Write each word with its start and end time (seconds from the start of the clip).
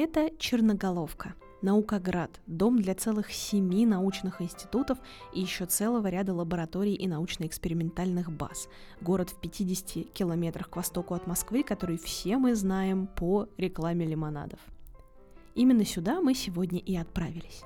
Это 0.00 0.30
Черноголовка, 0.38 1.34
Наукоград, 1.60 2.40
дом 2.46 2.80
для 2.80 2.94
целых 2.94 3.32
семи 3.32 3.84
научных 3.84 4.40
институтов 4.40 4.96
и 5.34 5.40
еще 5.40 5.66
целого 5.66 6.06
ряда 6.06 6.32
лабораторий 6.32 6.94
и 6.94 7.08
научно-экспериментальных 7.08 8.30
баз. 8.30 8.68
Город 9.00 9.30
в 9.30 9.40
50 9.40 10.12
километрах 10.12 10.70
к 10.70 10.76
востоку 10.76 11.14
от 11.14 11.26
Москвы, 11.26 11.64
который 11.64 11.98
все 11.98 12.38
мы 12.38 12.54
знаем 12.54 13.08
по 13.08 13.48
рекламе 13.56 14.06
лимонадов. 14.06 14.60
Именно 15.56 15.84
сюда 15.84 16.20
мы 16.20 16.32
сегодня 16.34 16.78
и 16.78 16.94
отправились. 16.94 17.64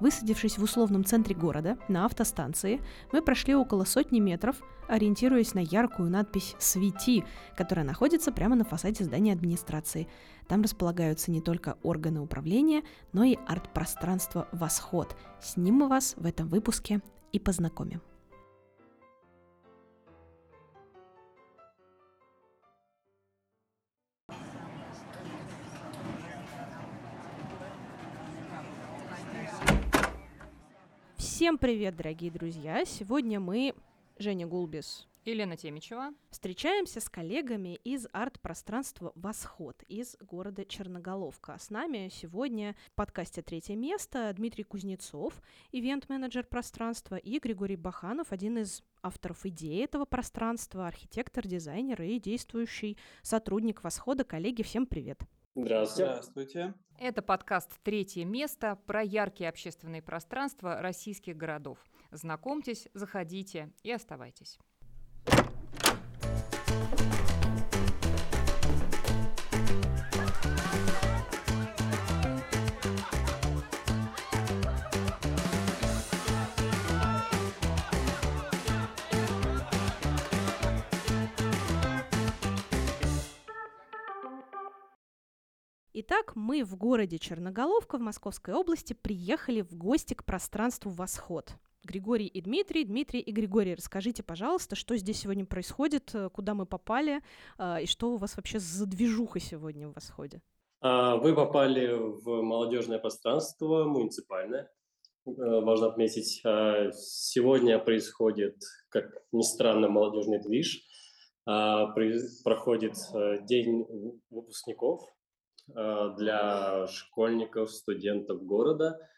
Высадившись 0.00 0.58
в 0.58 0.62
условном 0.62 1.04
центре 1.04 1.34
города, 1.34 1.76
на 1.88 2.06
автостанции, 2.06 2.80
мы 3.12 3.22
прошли 3.22 3.54
около 3.54 3.84
сотни 3.84 4.18
метров, 4.18 4.56
ориентируясь 4.88 5.54
на 5.54 5.60
яркую 5.60 6.10
надпись 6.10 6.56
«Свети», 6.58 7.24
которая 7.56 7.84
находится 7.84 8.32
прямо 8.32 8.56
на 8.56 8.64
фасаде 8.64 9.04
здания 9.04 9.32
администрации. 9.32 10.08
Там 10.48 10.62
располагаются 10.62 11.30
не 11.30 11.40
только 11.40 11.76
органы 11.82 12.20
управления, 12.20 12.82
но 13.12 13.24
и 13.24 13.36
арт-пространство 13.46 14.48
«Восход». 14.52 15.16
С 15.40 15.56
ним 15.56 15.76
мы 15.76 15.88
вас 15.88 16.14
в 16.16 16.26
этом 16.26 16.48
выпуске 16.48 17.00
и 17.32 17.38
познакомим. 17.38 18.00
Всем 31.40 31.56
привет, 31.56 31.96
дорогие 31.96 32.30
друзья! 32.30 32.84
Сегодня 32.84 33.40
мы, 33.40 33.74
Женя 34.18 34.46
Гулбис, 34.46 35.08
Елена 35.24 35.56
Темичева. 35.56 36.12
Встречаемся 36.28 37.00
с 37.00 37.08
коллегами 37.08 37.76
из 37.76 38.06
арт-пространства 38.12 39.12
«Восход» 39.14 39.82
из 39.88 40.18
города 40.20 40.66
Черноголовка. 40.66 41.56
С 41.58 41.70
нами 41.70 42.10
сегодня 42.12 42.76
в 42.92 42.94
подкасте 42.94 43.40
«Третье 43.40 43.74
место» 43.74 44.30
Дмитрий 44.36 44.64
Кузнецов, 44.64 45.40
ивент-менеджер 45.72 46.44
пространства, 46.44 47.16
и 47.16 47.38
Григорий 47.38 47.76
Баханов, 47.76 48.32
один 48.32 48.58
из 48.58 48.82
авторов 49.00 49.46
идеи 49.46 49.82
этого 49.82 50.04
пространства, 50.04 50.88
архитектор, 50.88 51.46
дизайнер 51.48 52.02
и 52.02 52.20
действующий 52.20 52.98
сотрудник 53.22 53.82
«Восхода». 53.82 54.24
Коллеги, 54.24 54.60
всем 54.60 54.84
привет! 54.84 55.22
Здравствуйте. 55.54 56.10
Здравствуйте. 56.12 56.74
Это 56.98 57.22
подкаст 57.22 57.70
«Третье 57.82 58.24
место» 58.24 58.78
про 58.86 59.02
яркие 59.02 59.48
общественные 59.50 60.00
пространства 60.00 60.80
российских 60.80 61.36
городов. 61.36 61.78
Знакомьтесь, 62.12 62.88
заходите 62.94 63.72
и 63.82 63.90
оставайтесь. 63.90 64.58
Итак, 86.02 86.32
мы 86.34 86.64
в 86.64 86.76
городе 86.76 87.18
Черноголовка 87.18 87.98
в 87.98 88.00
Московской 88.00 88.54
области 88.54 88.94
приехали 88.94 89.60
в 89.60 89.76
гости 89.76 90.14
к 90.14 90.24
пространству 90.24 90.90
«Восход». 90.90 91.50
Григорий 91.84 92.26
и 92.26 92.40
Дмитрий. 92.40 92.84
Дмитрий 92.84 93.20
и 93.20 93.30
Григорий, 93.30 93.74
расскажите, 93.74 94.22
пожалуйста, 94.22 94.76
что 94.76 94.96
здесь 94.96 95.20
сегодня 95.20 95.44
происходит, 95.44 96.14
э, 96.14 96.30
куда 96.30 96.54
мы 96.54 96.64
попали, 96.64 97.20
э, 97.58 97.82
и 97.82 97.86
что 97.86 98.14
у 98.14 98.16
вас 98.16 98.36
вообще 98.36 98.58
за 98.58 98.86
движуха 98.86 99.40
сегодня 99.40 99.88
в 99.88 99.92
«Восходе»? 99.92 100.40
А, 100.80 101.16
вы 101.16 101.34
попали 101.34 101.92
в 101.92 102.40
молодежное 102.40 102.98
пространство 102.98 103.84
муниципальное. 103.84 104.70
Э, 105.26 105.30
важно 105.36 105.88
отметить, 105.88 106.40
а, 106.46 106.92
сегодня 106.92 107.78
происходит, 107.78 108.56
как 108.88 109.04
ни 109.32 109.42
странно, 109.42 109.88
молодежный 109.88 110.40
движ. 110.40 110.82
А, 111.44 111.88
проходит 112.42 112.94
день 113.46 113.84
выпускников 114.30 115.02
для 115.74 116.86
школьников, 116.86 117.70
студентов 117.70 118.42
города– 118.42 119.00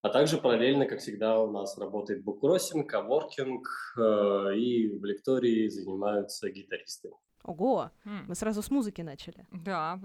а 0.00 0.10
также 0.10 0.38
параллельно, 0.38 0.86
как 0.86 1.00
всегда, 1.00 1.40
у 1.40 1.50
нас 1.50 1.76
работает 1.76 2.22
буккроссинг, 2.22 2.88
коворкинг, 2.88 3.66
э, 3.98 4.54
и 4.56 4.96
в 4.96 5.04
лектории 5.04 5.68
занимаются 5.68 6.48
гитаристы. 6.50 7.10
Ого, 7.42 7.90
mm. 8.04 8.26
мы 8.28 8.34
сразу 8.36 8.62
с 8.62 8.70
музыки 8.70 9.02
начали. 9.02 9.46
Да, 9.50 9.98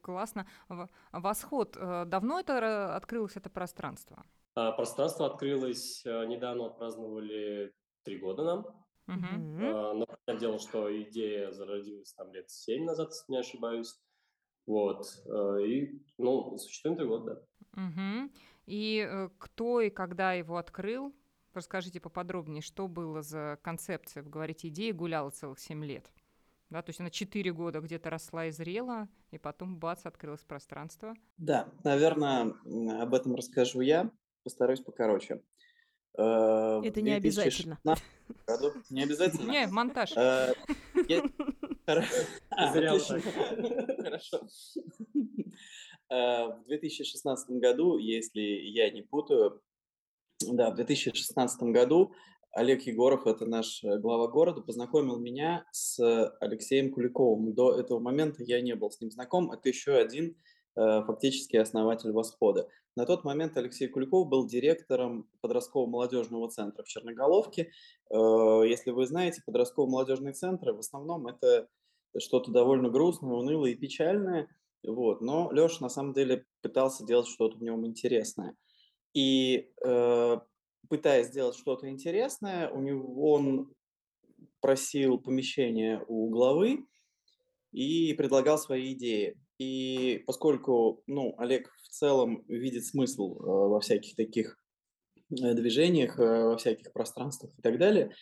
классно. 0.00 0.46
Восход. 1.10 1.76
Э, 1.76 2.04
давно 2.06 2.38
это 2.38 2.94
открылось 2.94 3.36
это 3.36 3.50
пространство? 3.50 4.24
А, 4.54 4.70
пространство 4.72 5.26
открылось 5.26 6.02
э, 6.06 6.24
недавно, 6.26 6.66
отпраздновали 6.66 7.74
три 8.04 8.18
года 8.18 8.44
нам. 8.44 8.66
Mm-hmm. 9.08 9.92
Но 9.94 10.06
понятное 10.06 10.36
дело, 10.36 10.58
что 10.60 11.02
идея 11.02 11.50
зародилась 11.50 12.12
там 12.14 12.32
лет 12.32 12.48
семь 12.48 12.84
назад, 12.84 13.08
если 13.10 13.32
не 13.32 13.38
ошибаюсь. 13.38 13.98
Вот. 14.66 15.06
И, 15.64 15.98
ну, 16.18 16.58
существует 16.58 16.98
три 16.98 17.06
года, 17.06 17.42
да. 17.74 17.82
Угу. 17.82 18.30
И 18.66 19.06
э, 19.08 19.28
кто 19.38 19.80
и 19.80 19.90
когда 19.90 20.34
его 20.34 20.56
открыл? 20.56 21.14
Расскажите 21.54 22.00
поподробнее, 22.00 22.62
что 22.62 22.88
было 22.88 23.22
за 23.22 23.58
концепция? 23.62 24.22
Вы 24.22 24.30
говорите, 24.30 24.68
идея 24.68 24.94
гуляла 24.94 25.30
целых 25.30 25.58
7 25.58 25.84
лет. 25.84 26.10
Да, 26.70 26.80
то 26.80 26.90
есть 26.90 27.00
она 27.00 27.10
4 27.10 27.52
года 27.52 27.80
где-то 27.80 28.08
росла 28.08 28.46
и 28.46 28.50
зрела, 28.50 29.08
и 29.30 29.36
потом, 29.36 29.76
бац, 29.76 30.06
открылось 30.06 30.40
пространство. 30.40 31.14
Да, 31.36 31.68
наверное, 31.84 32.54
об 33.02 33.12
этом 33.12 33.34
расскажу 33.34 33.82
я. 33.82 34.10
Постараюсь 34.44 34.80
покороче. 34.80 35.42
Э, 36.16 36.80
Это 36.82 37.02
не 37.02 37.12
обязательно. 37.12 37.78
Году... 38.46 38.72
Не 38.90 39.02
обязательно? 39.02 39.50
Не, 39.50 39.66
монтаж. 39.66 40.12
Э, 40.16 40.54
Хорошо. 44.02 44.40
Э, 46.10 46.46
в 46.58 46.64
2016 46.66 47.50
году, 47.50 47.98
если 47.98 48.40
я 48.40 48.90
не 48.90 49.02
путаю, 49.02 49.62
да, 50.40 50.70
в 50.70 50.74
2016 50.74 51.62
году 51.64 52.12
Олег 52.52 52.82
Егоров, 52.82 53.26
это 53.26 53.46
наш 53.46 53.82
э, 53.84 53.98
глава 53.98 54.28
города, 54.28 54.60
познакомил 54.60 55.18
меня 55.18 55.64
с 55.70 55.98
Алексеем 56.40 56.92
Куликовым. 56.92 57.54
До 57.54 57.78
этого 57.78 57.98
момента 58.00 58.42
я 58.42 58.60
не 58.60 58.74
был 58.74 58.90
с 58.90 59.00
ним 59.00 59.10
знаком. 59.10 59.52
Это 59.52 59.68
еще 59.68 59.94
один 59.94 60.36
э, 60.76 61.02
фактически 61.06 61.56
основатель 61.56 62.12
«Восхода». 62.12 62.68
На 62.94 63.06
тот 63.06 63.24
момент 63.24 63.56
Алексей 63.56 63.88
Куликов 63.88 64.28
был 64.28 64.46
директором 64.46 65.26
подросткового 65.40 65.88
молодежного 65.88 66.50
центра 66.50 66.82
в 66.82 66.88
Черноголовке. 66.88 67.70
Если 68.10 68.90
вы 68.90 69.06
знаете, 69.06 69.40
подростковые 69.46 69.90
молодежные 69.90 70.34
центры 70.34 70.74
в 70.74 70.80
основном 70.80 71.26
это 71.26 71.70
что-то 72.18 72.50
довольно 72.50 72.90
грустное, 72.90 73.32
унылое 73.32 73.72
и 73.72 73.76
печальное– 73.76 74.48
вот. 74.84 75.20
Но 75.20 75.50
Леша 75.52 75.78
на 75.80 75.88
самом 75.88 76.12
деле 76.12 76.44
пытался 76.60 77.04
делать 77.06 77.28
что-то 77.28 77.56
в 77.56 77.62
нем 77.62 77.86
интересное. 77.86 78.56
И 79.14 79.70
э, 79.84 80.36
пытаясь 80.88 81.28
сделать 81.28 81.56
что-то 81.56 81.88
интересное, 81.88 82.68
у 82.70 82.80
него 82.80 83.32
он 83.32 83.72
просил 84.60 85.18
помещение 85.18 86.04
у 86.08 86.30
главы 86.30 86.84
и 87.72 88.14
предлагал 88.14 88.58
свои 88.58 88.92
идеи. 88.94 89.38
И 89.58 90.22
поскольку 90.26 91.02
ну, 91.06 91.34
Олег 91.38 91.70
в 91.84 91.88
целом 91.88 92.44
видит 92.48 92.84
смысл 92.84 93.36
э, 93.36 93.44
во 93.44 93.80
всяких 93.80 94.16
таких 94.16 94.58
э, 95.30 95.54
движениях, 95.54 96.18
э, 96.18 96.44
во 96.44 96.56
всяких 96.56 96.92
пространствах 96.92 97.56
и 97.56 97.62
так 97.62 97.78
далее, 97.78 98.12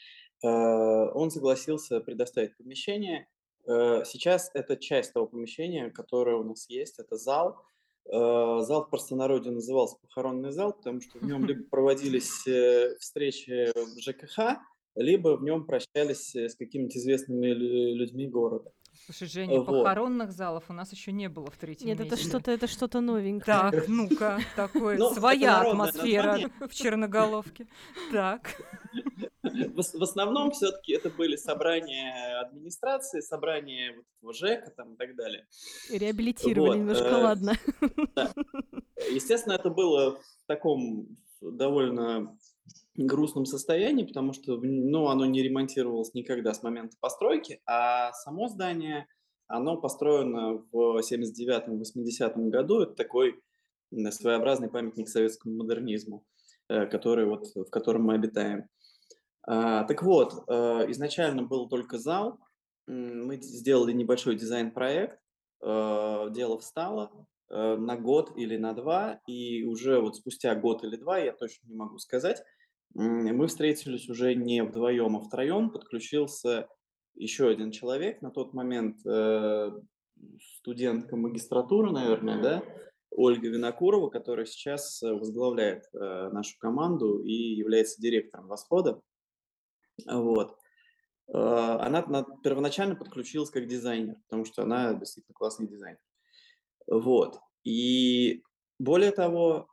э, 0.45 0.47
он 0.47 1.31
согласился 1.31 2.01
предоставить 2.01 2.57
помещение, 2.59 3.29
сейчас 3.67 4.51
это 4.55 4.77
часть 4.77 5.13
того 5.13 5.27
помещения, 5.27 5.91
которое 5.91 6.37
у 6.37 6.45
нас 6.45 6.69
есть, 6.69 6.99
это 6.99 7.17
зал. 7.17 7.63
Э, 8.07 8.61
зал 8.63 8.85
в 8.87 8.91
простонародье 8.91 9.53
назывался 9.53 9.97
похоронный 10.03 10.51
зал, 10.51 10.73
потому 10.73 11.01
что 11.01 11.19
в 11.19 11.23
нем 11.25 11.45
либо 11.45 11.63
проводились 11.71 12.47
э, 12.47 12.97
встречи 12.99 13.71
в 13.75 14.01
ЖКХ, 14.01 14.59
либо 14.97 15.37
в 15.37 15.43
нем 15.43 15.65
прощались 15.65 16.35
с 16.35 16.57
какими-то 16.57 16.99
известными 16.99 17.47
людьми 17.47 18.27
города. 18.27 18.73
Слушай, 19.07 19.29
Женя, 19.29 19.61
вот. 19.61 19.67
похоронных 19.67 20.33
залов 20.33 20.65
у 20.69 20.73
нас 20.73 20.93
еще 20.93 21.13
не 21.13 21.29
было 21.29 21.51
в 21.51 21.57
третьем 21.57 21.89
Нет, 21.89 22.01
месте. 22.01 22.15
это 22.15 22.23
что-то, 22.23 22.51
это 22.51 22.67
что-то 22.67 23.01
новенькое. 23.01 23.71
Так, 23.71 23.89
ну-ка, 23.89 24.41
такое, 24.57 24.99
ну, 24.99 25.15
своя 25.15 25.61
атмосфера 25.61 26.51
в 26.61 26.75
Черноголовке. 26.75 27.67
Так. 28.13 28.61
В, 29.75 30.03
основном 30.03 30.51
все-таки 30.51 30.93
это 30.93 31.11
были 31.11 31.37
собрания 31.37 32.41
администрации, 32.41 33.21
собрания 33.21 33.95
вот 33.95 34.05
этого 34.19 34.35
ЖЭКа 34.35 34.71
там 34.71 34.95
и 34.95 34.97
так 34.97 35.17
далее. 35.17 35.47
Реабилитировали 35.91 36.79
немножко, 36.79 37.09
э, 37.09 37.23
ладно. 37.23 37.53
Естественно, 39.11 39.55
это 39.55 39.71
было 39.71 40.17
в 40.17 40.47
таком 40.47 41.17
довольно 41.41 42.37
грустном 42.97 43.47
состоянии, 43.47 44.05
потому 44.05 44.33
что 44.33 44.59
ну, 44.61 45.09
оно 45.09 45.27
не 45.27 45.43
ремонтировалось 45.43 46.15
никогда 46.15 46.53
с 46.53 46.63
момента 46.63 46.97
постройки, 47.01 47.61
а 47.67 48.13
само 48.13 48.49
здание, 48.49 49.07
оно 49.47 49.77
построено 49.77 50.65
в 50.71 51.01
79-80 51.01 52.49
году. 52.49 52.81
Это 52.81 52.93
такой 52.93 53.41
своеобразный 54.11 54.69
памятник 54.69 55.09
советскому 55.09 55.57
модернизму, 55.57 56.25
э, 56.69 56.87
который 56.87 57.27
вот, 57.27 57.47
в 57.55 57.71
котором 57.71 58.05
мы 58.05 58.15
обитаем. 58.15 58.69
А, 59.43 59.85
так 59.85 60.03
вот, 60.03 60.45
э, 60.49 60.91
изначально 60.91 61.43
был 61.43 61.69
только 61.69 61.99
зал. 61.99 62.39
Мы 62.87 63.41
сделали 63.41 63.93
небольшой 63.93 64.37
дизайн-проект. 64.37 65.19
Э, 65.63 66.29
дело 66.31 66.59
встало 66.59 67.27
на 67.53 67.97
год 67.97 68.31
или 68.37 68.57
на 68.57 68.75
два, 68.75 69.21
и 69.27 69.65
уже 69.65 70.01
вот 70.01 70.15
спустя 70.15 70.55
год 70.55 70.85
или 70.85 70.95
два, 70.95 71.19
я 71.19 71.33
точно 71.33 71.67
не 71.67 71.75
могу 71.75 71.99
сказать, 71.99 72.45
мы 72.95 73.47
встретились 73.49 74.09
уже 74.09 74.37
не 74.37 74.63
вдвоем, 74.63 75.17
а 75.17 75.21
втроем. 75.21 75.71
Подключился 75.71 76.69
еще 77.15 77.49
один 77.49 77.71
человек, 77.71 78.23
на 78.23 78.31
тот 78.31 78.55
момент 78.55 79.05
э, 79.07 79.71
студентка 80.57 81.17
магистратуры, 81.17 81.93
наверное, 81.93 82.43
да, 82.43 82.63
Ольга 83.11 83.49
Винокурова, 83.49 84.09
которая 84.09 84.47
сейчас 84.47 85.03
э, 85.03 85.13
возглавляет 85.13 85.85
э, 85.93 86.31
нашу 86.31 86.59
команду 86.59 87.23
и 87.23 87.33
является 87.33 88.01
директором 88.01 88.47
«Восхода». 88.47 89.01
Вот. 90.07 90.59
Э, 91.29 91.79
она, 91.81 92.05
она 92.05 92.27
первоначально 92.43 92.97
подключилась 92.97 93.51
как 93.51 93.67
дизайнер, 93.67 94.17
потому 94.25 94.45
что 94.45 94.63
она 94.63 94.95
действительно 94.95 95.35
классный 95.35 95.69
дизайнер. 95.69 96.01
Вот. 96.87 97.39
И 97.65 98.43
более 98.79 99.13
того, 99.13 99.69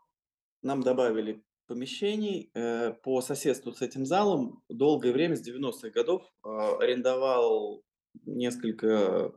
нам 0.62 0.82
добавили 0.82 1.44
помещений 1.68 2.50
э, 2.54 2.94
по 3.04 3.22
соседству 3.22 3.74
с 3.74 3.82
этим 3.82 4.06
залом 4.06 4.64
долгое 4.70 5.12
время, 5.12 5.36
с 5.36 5.48
90-х 5.48 5.90
годов, 5.90 6.24
э, 6.46 6.50
арендовал 6.80 7.84
несколько 8.26 9.34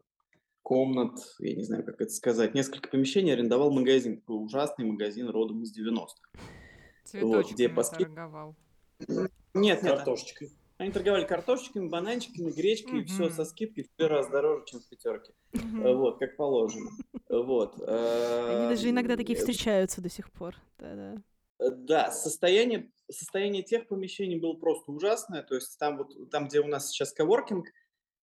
комнат, 0.62 1.18
я 1.40 1.56
не 1.56 1.64
знаю, 1.64 1.84
как 1.84 2.00
это 2.00 2.12
сказать, 2.12 2.54
несколько 2.54 2.88
помещений 2.88 3.32
арендовал 3.32 3.72
магазин, 3.72 4.20
такой 4.20 4.44
ужасный 4.44 4.84
магазин 4.84 5.28
родом 5.28 5.62
из 5.62 5.76
90-х. 5.76 7.20
Вот, 7.20 7.50
где 7.50 7.68
по 7.68 7.82
скид... 7.82 8.06
торговал. 8.06 8.54
Нет, 9.08 9.82
нет. 9.82 9.82
Картошечкой. 9.82 10.50
Они 10.80 10.92
торговали 10.92 11.26
картошечками, 11.26 11.88
бананчиками, 11.88 12.50
гречкой, 12.52 13.02
mm-hmm. 13.02 13.04
все 13.04 13.28
со 13.28 13.44
скидкой 13.44 13.84
в 13.84 13.88
три 13.94 14.06
раза 14.06 14.30
дороже, 14.30 14.64
чем 14.64 14.80
в 14.80 14.88
пятерке. 14.88 15.34
Mm-hmm. 15.52 15.94
Вот, 15.94 16.18
как 16.18 16.38
положено. 16.38 16.90
Вот. 17.28 17.74
Они 17.82 18.66
даже 18.66 18.88
иногда 18.88 19.18
такие 19.18 19.38
встречаются 19.38 20.00
до 20.00 20.08
сих 20.08 20.32
пор. 20.32 20.56
Да-да. 20.78 21.22
Э, 21.58 21.70
да, 21.70 22.10
состояние, 22.10 22.90
состояние 23.10 23.62
тех 23.62 23.88
помещений 23.88 24.40
было 24.40 24.54
просто 24.54 24.90
ужасное. 24.90 25.42
То 25.42 25.54
есть 25.54 25.78
там, 25.78 25.98
вот, 25.98 26.30
там 26.30 26.48
где 26.48 26.60
у 26.60 26.66
нас 26.66 26.88
сейчас 26.88 27.12
коворкинг, 27.12 27.66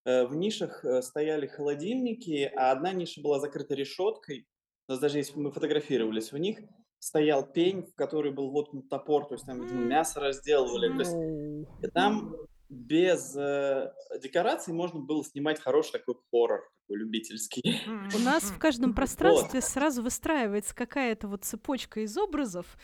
э, 0.05 0.25
в 0.25 0.35
нишах 0.35 0.83
э, 0.83 1.03
стояли 1.03 1.45
холодильники, 1.45 2.51
а 2.55 2.71
одна 2.71 2.91
ниша 2.91 3.21
была 3.21 3.39
закрыта 3.39 3.75
решеткой. 3.75 4.47
У 4.87 4.93
нас 4.93 4.99
даже 4.99 5.19
если 5.19 5.37
мы 5.37 5.51
фотографировались 5.51 6.31
в 6.31 6.37
них, 6.39 6.57
стоял 6.99 7.45
пень, 7.45 7.83
в 7.83 7.95
который 7.95 8.31
был 8.31 8.51
воткнут 8.51 8.89
топор, 8.89 9.27
то 9.27 9.35
есть 9.35 9.45
там, 9.45 9.61
видимо, 9.61 9.83
мясо 9.83 10.19
разделывали. 10.19 10.91
То 10.93 10.99
есть 10.99 11.93
там 11.93 12.35
без 12.69 13.35
э, 13.35 13.93
декораций 14.21 14.73
можно 14.73 14.99
было 14.99 15.23
снимать 15.23 15.59
хороший 15.59 15.93
такой 15.93 16.15
хоррор, 16.29 16.69
такой 16.81 16.97
любительский. 16.97 17.81
У 18.13 18.19
нас 18.19 18.43
в 18.43 18.59
каждом 18.59 18.93
пространстве 18.93 19.61
вот. 19.61 19.63
сразу 19.63 20.03
выстраивается 20.03 20.75
какая-то 20.75 21.27
вот 21.27 21.45
цепочка 21.45 22.01
из 22.01 22.17
образов. 22.17 22.77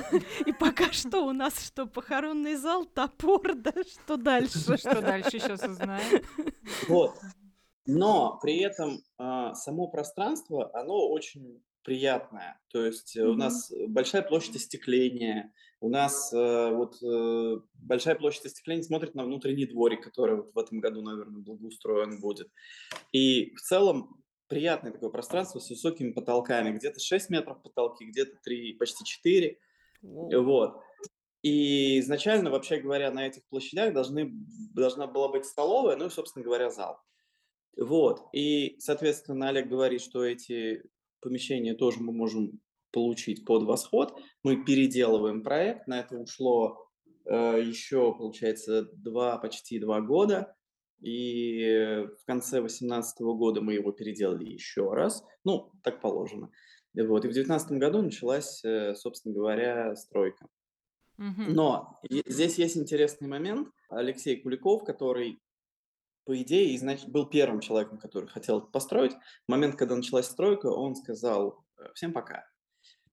И 0.46 0.52
пока 0.52 0.90
что 0.92 1.26
у 1.26 1.32
нас 1.32 1.66
что, 1.66 1.86
похоронный 1.86 2.54
зал, 2.54 2.86
топор, 2.86 3.54
да, 3.54 3.72
что 3.84 4.16
дальше? 4.16 4.76
Что 4.78 5.02
дальше, 5.02 5.38
сейчас 5.38 5.62
узнаем. 5.62 6.22
Вот. 6.88 7.14
Но 7.84 8.38
при 8.42 8.58
этом 8.60 8.98
э, 9.18 9.54
само 9.54 9.88
пространство, 9.88 10.70
оно 10.74 11.08
очень 11.10 11.62
приятное. 11.86 12.60
То 12.72 12.84
есть 12.84 13.16
mm-hmm. 13.16 13.26
у 13.26 13.34
нас 13.34 13.72
большая 13.86 14.22
площадь 14.22 14.56
остекления, 14.56 15.52
у 15.80 15.88
нас 15.88 16.32
э, 16.32 16.70
вот 16.72 17.00
э, 17.00 17.60
большая 17.74 18.16
площадь 18.16 18.46
остекления 18.46 18.82
смотрит 18.82 19.14
на 19.14 19.24
внутренний 19.24 19.66
дворик, 19.66 20.02
который 20.02 20.36
вот 20.36 20.52
в 20.52 20.58
этом 20.58 20.80
году, 20.80 21.00
наверное, 21.00 21.40
благоустроен 21.40 22.20
будет. 22.20 22.50
И 23.12 23.54
в 23.54 23.60
целом 23.60 24.20
приятное 24.48 24.90
такое 24.90 25.10
пространство 25.10 25.60
с 25.60 25.70
высокими 25.70 26.10
потолками. 26.10 26.76
Где-то 26.76 26.98
6 26.98 27.30
метров 27.30 27.62
потолки, 27.62 28.04
где-то 28.04 28.36
3, 28.42 28.72
почти 28.74 29.04
4. 29.04 29.56
Wow. 30.02 30.42
Вот. 30.42 30.80
И 31.42 32.00
изначально, 32.00 32.50
вообще 32.50 32.78
говоря, 32.80 33.12
на 33.12 33.28
этих 33.28 33.46
площадях 33.46 33.94
должны, 33.94 34.32
должна 34.74 35.06
была 35.06 35.28
быть 35.28 35.44
столовая, 35.44 35.96
ну 35.96 36.06
и, 36.06 36.10
собственно 36.10 36.44
говоря, 36.44 36.68
зал. 36.70 37.00
Вот. 37.76 38.22
И, 38.32 38.76
соответственно, 38.80 39.50
Олег 39.50 39.68
говорит, 39.68 40.00
что 40.00 40.24
эти 40.24 40.82
помещения 41.20 41.74
тоже 41.74 42.00
мы 42.00 42.12
можем 42.12 42.60
получить 42.92 43.44
под 43.44 43.64
восход. 43.64 44.18
Мы 44.42 44.64
переделываем 44.64 45.42
проект, 45.42 45.86
на 45.86 46.00
это 46.00 46.16
ушло 46.16 46.88
э, 47.24 47.62
еще, 47.62 48.14
получается, 48.14 48.88
два, 48.92 49.38
почти 49.38 49.78
два 49.78 50.00
года. 50.00 50.54
И 51.00 52.06
в 52.22 52.24
конце 52.24 52.60
2018 52.60 53.20
года 53.20 53.60
мы 53.60 53.74
его 53.74 53.92
переделали 53.92 54.46
еще 54.46 54.92
раз. 54.94 55.22
Ну, 55.44 55.70
так 55.82 56.00
положено. 56.00 56.50
Вот. 56.94 57.24
И 57.24 57.28
в 57.28 57.32
2019 57.32 57.72
году 57.72 58.02
началась, 58.02 58.64
э, 58.64 58.94
собственно 58.94 59.34
говоря, 59.34 59.94
стройка. 59.96 60.46
Но 61.18 61.98
здесь 62.02 62.58
есть 62.58 62.76
интересный 62.76 63.28
момент. 63.28 63.68
Алексей 63.88 64.40
Куликов, 64.40 64.84
который, 64.84 65.40
по 66.26 66.36
идее, 66.42 66.76
значит, 66.76 67.08
был 67.08 67.26
первым 67.26 67.60
человеком, 67.60 67.98
который 67.98 68.28
хотел 68.28 68.60
построить. 68.60 69.12
В 69.12 69.48
момент, 69.48 69.76
когда 69.76 69.94
началась 69.94 70.26
стройка, 70.26 70.66
он 70.66 70.96
сказал 70.96 71.64
«Э, 71.78 71.84
«всем 71.94 72.12
пока». 72.12 72.44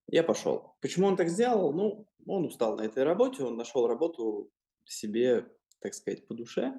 Я 0.08 0.24
пошел. 0.24 0.76
Почему 0.82 1.08
он 1.08 1.16
так 1.16 1.30
сделал? 1.30 1.72
Ну, 1.74 2.08
он 2.26 2.46
устал 2.46 2.76
на 2.76 2.82
этой 2.82 3.04
работе, 3.04 3.44
он 3.44 3.56
нашел 3.56 3.88
работу 3.88 4.52
себе, 4.84 5.48
так 5.80 5.94
сказать, 5.94 6.28
по 6.28 6.34
душе. 6.34 6.74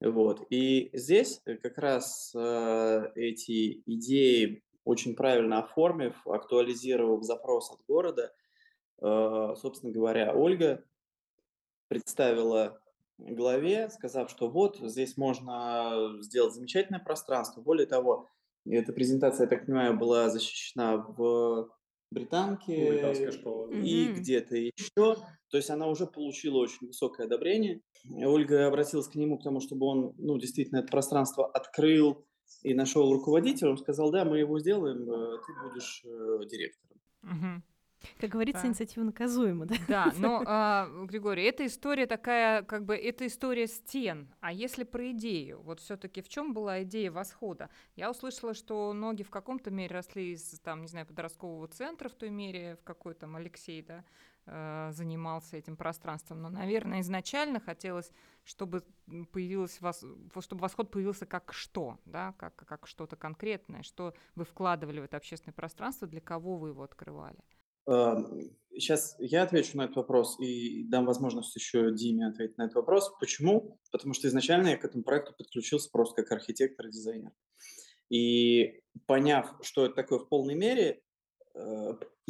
Вот. 0.00 0.46
И 0.50 0.90
здесь 0.92 1.40
э, 1.46 1.56
как 1.56 1.78
раз 1.78 2.32
э, 2.36 3.10
эти 3.14 3.82
идеи, 3.86 4.62
очень 4.84 5.16
правильно 5.16 5.60
оформив, 5.60 6.14
актуализировав 6.26 7.24
запрос 7.24 7.70
от 7.70 7.80
города, 7.86 8.32
э, 9.00 9.54
собственно 9.56 9.92
говоря, 9.92 10.34
Ольга 10.34 10.84
представила 11.88 12.78
главе, 13.18 13.90
сказав, 13.90 14.30
что 14.30 14.48
вот 14.48 14.78
здесь 14.80 15.16
можно 15.16 16.16
сделать 16.20 16.54
замечательное 16.54 17.00
пространство. 17.00 17.60
Более 17.60 17.86
того, 17.86 18.28
эта 18.66 18.92
презентация, 18.92 19.44
я 19.44 19.48
так 19.48 19.66
понимаю, 19.66 19.96
была 19.96 20.30
защищена 20.30 20.96
в 20.96 21.70
британки 22.10 22.90
Британская 22.90 23.32
школа. 23.32 23.70
и 23.70 24.06
mm-hmm. 24.06 24.12
где-то 24.14 24.56
еще. 24.56 25.16
То 25.50 25.56
есть 25.56 25.70
она 25.70 25.86
уже 25.88 26.06
получила 26.06 26.58
очень 26.58 26.86
высокое 26.86 27.26
одобрение. 27.26 27.80
Ольга 28.10 28.66
обратилась 28.66 29.08
к 29.08 29.14
нему 29.14 29.38
к 29.38 29.44
тому, 29.44 29.60
чтобы 29.60 29.86
он, 29.86 30.14
ну, 30.18 30.38
действительно 30.38 30.78
это 30.78 30.88
пространство 30.88 31.46
открыл 31.46 32.24
и 32.62 32.74
нашел 32.74 33.12
руководителя. 33.12 33.70
Он 33.70 33.78
сказал, 33.78 34.10
да, 34.10 34.24
мы 34.24 34.38
его 34.38 34.58
сделаем, 34.58 35.10
э, 35.10 35.38
ты 35.46 35.68
будешь 35.68 36.02
э, 36.04 36.46
директором. 36.48 37.00
Mm-hmm. 37.24 37.62
Как 38.18 38.30
говорится, 38.30 38.62
да. 38.62 38.68
инициатива 38.68 39.04
наказуема, 39.04 39.66
да? 39.66 39.76
Да, 39.88 40.12
но, 40.18 40.42
а, 40.46 40.88
Григорий, 41.04 41.44
эта 41.44 41.66
история 41.66 42.06
такая, 42.06 42.62
как 42.62 42.84
бы, 42.84 42.96
это 42.96 43.26
история 43.26 43.66
стен. 43.66 44.28
А 44.40 44.52
если 44.52 44.84
про 44.84 45.10
идею, 45.10 45.60
вот 45.62 45.80
все 45.80 45.96
таки 45.96 46.22
в 46.22 46.28
чем 46.28 46.54
была 46.54 46.82
идея 46.82 47.10
восхода? 47.10 47.70
Я 47.96 48.10
услышала, 48.10 48.54
что 48.54 48.92
ноги 48.92 49.22
в 49.22 49.30
каком-то 49.30 49.70
мере 49.70 49.94
росли 49.94 50.32
из, 50.32 50.60
там, 50.60 50.82
не 50.82 50.88
знаю, 50.88 51.06
подросткового 51.06 51.68
центра 51.68 52.08
в 52.08 52.14
той 52.14 52.30
мере, 52.30 52.76
в 52.76 52.84
какой 52.84 53.14
там 53.14 53.36
Алексей, 53.36 53.82
да, 53.82 54.04
э, 54.46 54.90
занимался 54.92 55.56
этим 55.56 55.76
пространством. 55.76 56.42
Но, 56.42 56.48
наверное, 56.48 57.00
изначально 57.00 57.60
хотелось, 57.60 58.10
чтобы 58.44 58.84
появилось 59.32 59.80
вас, 59.80 60.04
чтобы 60.40 60.60
восход 60.60 60.90
появился 60.90 61.26
как 61.26 61.52
что, 61.52 61.98
да, 62.04 62.32
как, 62.38 62.56
как 62.56 62.86
что-то 62.86 63.16
конкретное, 63.16 63.82
что 63.82 64.14
вы 64.34 64.44
вкладывали 64.44 65.00
в 65.00 65.04
это 65.04 65.16
общественное 65.16 65.54
пространство, 65.54 66.06
для 66.06 66.20
кого 66.20 66.56
вы 66.56 66.68
его 66.68 66.82
открывали. 66.82 67.38
Сейчас 67.88 69.16
я 69.18 69.42
отвечу 69.42 69.76
на 69.76 69.84
этот 69.84 69.96
вопрос 69.96 70.38
и 70.38 70.84
дам 70.84 71.06
возможность 71.06 71.56
еще 71.56 71.90
Диме 71.92 72.28
ответить 72.28 72.58
на 72.58 72.64
этот 72.64 72.76
вопрос. 72.76 73.10
Почему? 73.18 73.80
Потому 73.90 74.14
что 74.14 74.28
изначально 74.28 74.68
я 74.68 74.76
к 74.76 74.84
этому 74.84 75.02
проекту 75.02 75.34
подключился 75.36 75.90
просто 75.90 76.22
как 76.22 76.32
архитектор 76.32 76.86
и 76.86 76.90
дизайнер. 76.90 77.32
И 78.10 78.82
поняв, 79.06 79.54
что 79.62 79.86
это 79.86 79.94
такое 79.94 80.18
в 80.18 80.28
полной 80.28 80.54
мере, 80.54 81.02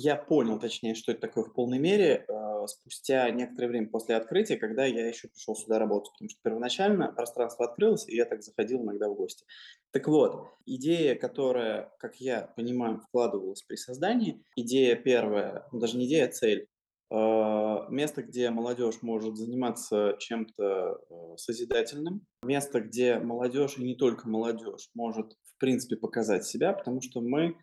я 0.00 0.14
понял, 0.14 0.60
точнее, 0.60 0.94
что 0.94 1.10
это 1.10 1.22
такое 1.22 1.42
в 1.42 1.52
полной 1.52 1.80
мере 1.80 2.24
э, 2.28 2.66
спустя 2.68 3.28
некоторое 3.30 3.66
время 3.66 3.88
после 3.88 4.14
открытия, 4.14 4.56
когда 4.56 4.86
я 4.86 5.08
еще 5.08 5.26
пришел 5.26 5.56
сюда 5.56 5.80
работать, 5.80 6.12
потому 6.12 6.30
что 6.30 6.38
первоначально 6.40 7.12
пространство 7.12 7.66
открылось, 7.66 8.08
и 8.08 8.14
я 8.14 8.24
так 8.24 8.44
заходил 8.44 8.82
иногда 8.84 9.08
в 9.08 9.16
гости. 9.16 9.44
Так 9.90 10.06
вот, 10.06 10.46
идея, 10.66 11.16
которая, 11.16 11.92
как 11.98 12.20
я 12.20 12.52
понимаю, 12.56 13.00
вкладывалась 13.00 13.62
при 13.62 13.74
создании, 13.74 14.44
идея 14.54 14.94
первая, 14.94 15.66
ну, 15.72 15.80
даже 15.80 15.96
не 15.96 16.06
идея, 16.06 16.28
а 16.28 16.30
цель, 16.30 16.68
э, 17.10 17.76
место, 17.90 18.22
где 18.22 18.50
молодежь 18.50 19.02
может 19.02 19.36
заниматься 19.36 20.14
чем-то 20.20 21.00
э, 21.10 21.36
созидательным, 21.38 22.24
место, 22.44 22.80
где 22.80 23.18
молодежь 23.18 23.78
и 23.78 23.82
не 23.82 23.96
только 23.96 24.28
молодежь 24.28 24.90
может, 24.94 25.32
в 25.42 25.58
принципе, 25.58 25.96
показать 25.96 26.46
себя, 26.46 26.72
потому 26.72 27.00
что 27.00 27.20
мы 27.20 27.56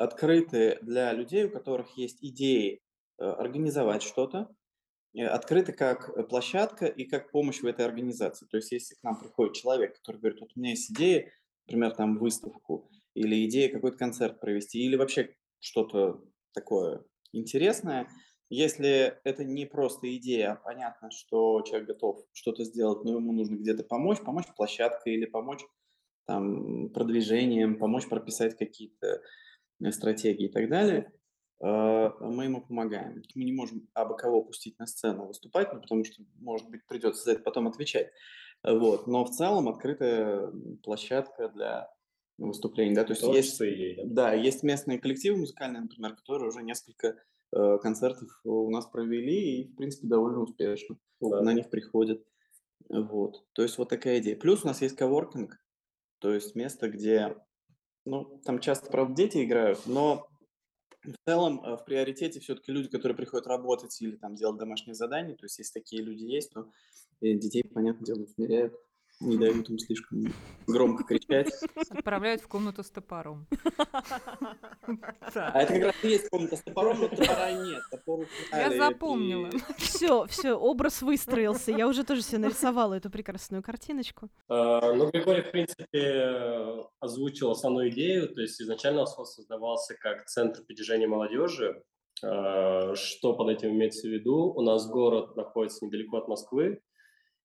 открыты 0.00 0.78
для 0.82 1.12
людей, 1.12 1.44
у 1.44 1.50
которых 1.50 1.96
есть 1.96 2.24
идеи 2.24 2.80
э, 3.18 3.24
организовать 3.24 4.02
что-то, 4.02 4.48
открыты 5.14 5.72
как 5.72 6.28
площадка 6.28 6.86
и 6.86 7.04
как 7.04 7.32
помощь 7.32 7.60
в 7.60 7.66
этой 7.66 7.84
организации. 7.84 8.46
То 8.46 8.58
есть 8.58 8.72
если 8.72 8.94
к 8.94 9.02
нам 9.02 9.18
приходит 9.18 9.54
человек, 9.54 9.96
который 9.96 10.18
говорит, 10.18 10.40
вот 10.40 10.50
у 10.54 10.60
меня 10.60 10.70
есть 10.70 10.90
идея, 10.92 11.30
например, 11.66 11.94
там 11.94 12.18
выставку, 12.18 12.88
или 13.14 13.46
идея 13.46 13.72
какой-то 13.72 13.98
концерт 13.98 14.40
провести, 14.40 14.78
или 14.78 14.96
вообще 14.96 15.34
что-то 15.58 16.22
такое 16.54 17.04
интересное, 17.32 18.08
если 18.48 19.18
это 19.24 19.44
не 19.44 19.66
просто 19.66 20.16
идея, 20.16 20.52
а 20.52 20.56
понятно, 20.56 21.10
что 21.10 21.62
человек 21.62 21.88
готов 21.88 22.24
что-то 22.32 22.64
сделать, 22.64 23.04
но 23.04 23.16
ему 23.16 23.32
нужно 23.32 23.56
где-то 23.56 23.84
помочь, 23.84 24.20
помочь 24.20 24.46
площадкой 24.56 25.14
или 25.14 25.26
помочь 25.26 25.60
там, 26.26 26.88
продвижением, 26.90 27.78
помочь 27.78 28.08
прописать 28.08 28.56
какие-то 28.56 29.06
э, 29.06 29.20
стратегии 29.92 30.46
и 30.46 30.52
так 30.52 30.68
далее, 30.68 31.12
э, 31.62 32.10
мы 32.20 32.44
ему 32.44 32.62
помогаем. 32.62 33.22
Мы 33.34 33.44
не 33.44 33.52
можем 33.52 33.88
абы 33.94 34.16
кого 34.16 34.42
пустить 34.42 34.78
на 34.78 34.86
сцену 34.86 35.26
выступать, 35.26 35.72
ну, 35.72 35.80
потому 35.80 36.04
что, 36.04 36.22
может 36.38 36.68
быть, 36.68 36.86
придется 36.86 37.24
за 37.24 37.32
это 37.32 37.42
потом 37.42 37.68
отвечать. 37.68 38.10
Вот. 38.62 39.06
Но 39.06 39.24
в 39.24 39.30
целом 39.30 39.68
открытая 39.68 40.52
площадка 40.82 41.48
для 41.48 41.90
выступлений. 42.38 42.94
Да? 42.94 43.04
То 43.04 43.12
есть 43.12 43.22
есть, 43.22 43.60
идей, 43.60 43.96
да? 43.96 44.30
да, 44.30 44.34
есть 44.34 44.62
местные 44.62 44.98
коллективы 44.98 45.38
музыкальные, 45.38 45.82
например, 45.82 46.14
которые 46.14 46.48
уже 46.48 46.62
несколько 46.62 47.16
э, 47.52 47.78
концертов 47.78 48.28
у 48.44 48.70
нас 48.70 48.86
провели 48.86 49.60
и, 49.60 49.72
в 49.72 49.76
принципе, 49.76 50.08
довольно 50.08 50.40
успешно. 50.40 50.96
Да. 51.20 51.42
На 51.42 51.52
них 51.52 51.70
приходят. 51.70 52.22
Вот. 52.88 53.44
То 53.52 53.62
есть 53.62 53.78
вот 53.78 53.88
такая 53.88 54.18
идея. 54.18 54.36
Плюс 54.36 54.64
у 54.64 54.66
нас 54.66 54.80
есть 54.82 54.96
коворкинг, 54.96 55.58
то 56.18 56.32
есть 56.32 56.54
место, 56.54 56.88
где, 56.88 57.36
ну, 58.10 58.40
там 58.44 58.58
часто, 58.58 58.90
правда, 58.90 59.14
дети 59.14 59.44
играют, 59.44 59.86
но 59.86 60.28
в 61.04 61.14
целом 61.26 61.64
э, 61.64 61.76
в 61.76 61.84
приоритете 61.84 62.40
все-таки 62.40 62.72
люди, 62.72 62.88
которые 62.88 63.16
приходят 63.16 63.46
работать 63.46 64.00
или 64.02 64.16
там 64.16 64.34
делать 64.34 64.58
домашние 64.58 64.94
задания, 64.94 65.36
то 65.36 65.44
есть 65.44 65.58
если 65.58 65.78
такие 65.78 66.02
люди 66.02 66.24
есть, 66.24 66.52
то 66.52 66.70
детей, 67.20 67.62
понятное 67.62 68.04
дело, 68.04 68.24
усмиряют 68.24 68.74
не 69.20 69.36
дают 69.36 69.68
им 69.68 69.78
слишком 69.78 70.32
громко 70.66 71.04
кричать. 71.04 71.52
Отправляют 71.90 72.40
в 72.42 72.48
комнату 72.48 72.82
с 72.82 72.90
топором. 72.90 73.46
А 75.34 75.62
это 75.62 75.74
как 75.74 75.82
раз 75.84 75.94
и 76.02 76.08
есть 76.08 76.28
комната 76.30 76.56
с 76.56 76.62
топором, 76.62 77.00
но 77.00 77.08
топора 77.08 77.52
нет. 77.52 77.82
Я 78.52 78.70
запомнила. 78.70 79.50
Все, 79.76 80.26
все, 80.26 80.54
образ 80.54 81.02
выстроился. 81.02 81.70
Я 81.70 81.86
уже 81.86 82.04
тоже 82.04 82.22
себе 82.22 82.38
нарисовала 82.38 82.94
эту 82.94 83.10
прекрасную 83.10 83.62
картиночку. 83.62 84.30
А, 84.48 84.92
ну, 84.94 85.10
Григорий, 85.10 85.42
в 85.42 85.50
принципе, 85.50 86.86
озвучил 87.00 87.50
основную 87.50 87.90
идею. 87.90 88.28
То 88.34 88.40
есть 88.40 88.60
изначально 88.60 89.02
он 89.02 89.26
создавался 89.26 89.94
как 89.94 90.26
центр 90.26 90.62
притяжения 90.62 91.06
молодежи. 91.06 91.82
А, 92.22 92.94
что 92.94 93.34
под 93.34 93.50
этим 93.50 93.70
имеется 93.70 94.08
в 94.08 94.10
виду? 94.10 94.52
У 94.54 94.62
нас 94.62 94.88
город 94.88 95.36
находится 95.36 95.84
недалеко 95.84 96.18
от 96.18 96.28
Москвы, 96.28 96.80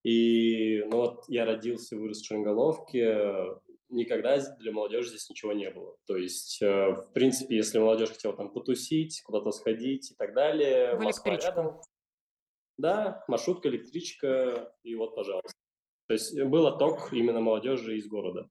и 0.06 0.84
ну 0.84 0.98
вот 0.98 1.24
я 1.30 1.46
родился, 1.46 1.98
вырос 1.98 2.22
в 2.22 2.28
Шанголовке, 2.28 3.58
никогда 3.90 4.38
для 4.60 4.72
молодежи 4.72 5.10
здесь 5.10 5.28
ничего 5.32 5.52
не 5.52 5.72
было. 5.72 5.98
То 6.06 6.16
есть, 6.16 6.62
э, 6.62 6.92
в 6.92 7.12
принципе, 7.12 7.56
если 7.56 7.80
молодежь 7.80 8.10
хотела 8.10 8.36
там 8.38 8.54
потусить, 8.54 9.24
куда-то 9.26 9.52
сходить 9.52 10.12
и 10.12 10.16
так 10.16 10.36
далее, 10.36 10.96
в 10.96 11.04
электричку. 11.04 11.48
Рядом, 11.48 11.82
да, 12.78 13.24
маршрутка, 13.28 13.68
электричка, 13.70 14.72
и 14.84 14.94
вот, 14.94 15.16
пожалуйста. 15.16 15.58
То 16.08 16.14
есть 16.14 16.40
был 16.40 16.78
ток 16.78 17.12
именно 17.12 17.42
молодежи 17.42 17.98
из 17.98 18.08
города. 18.08 18.48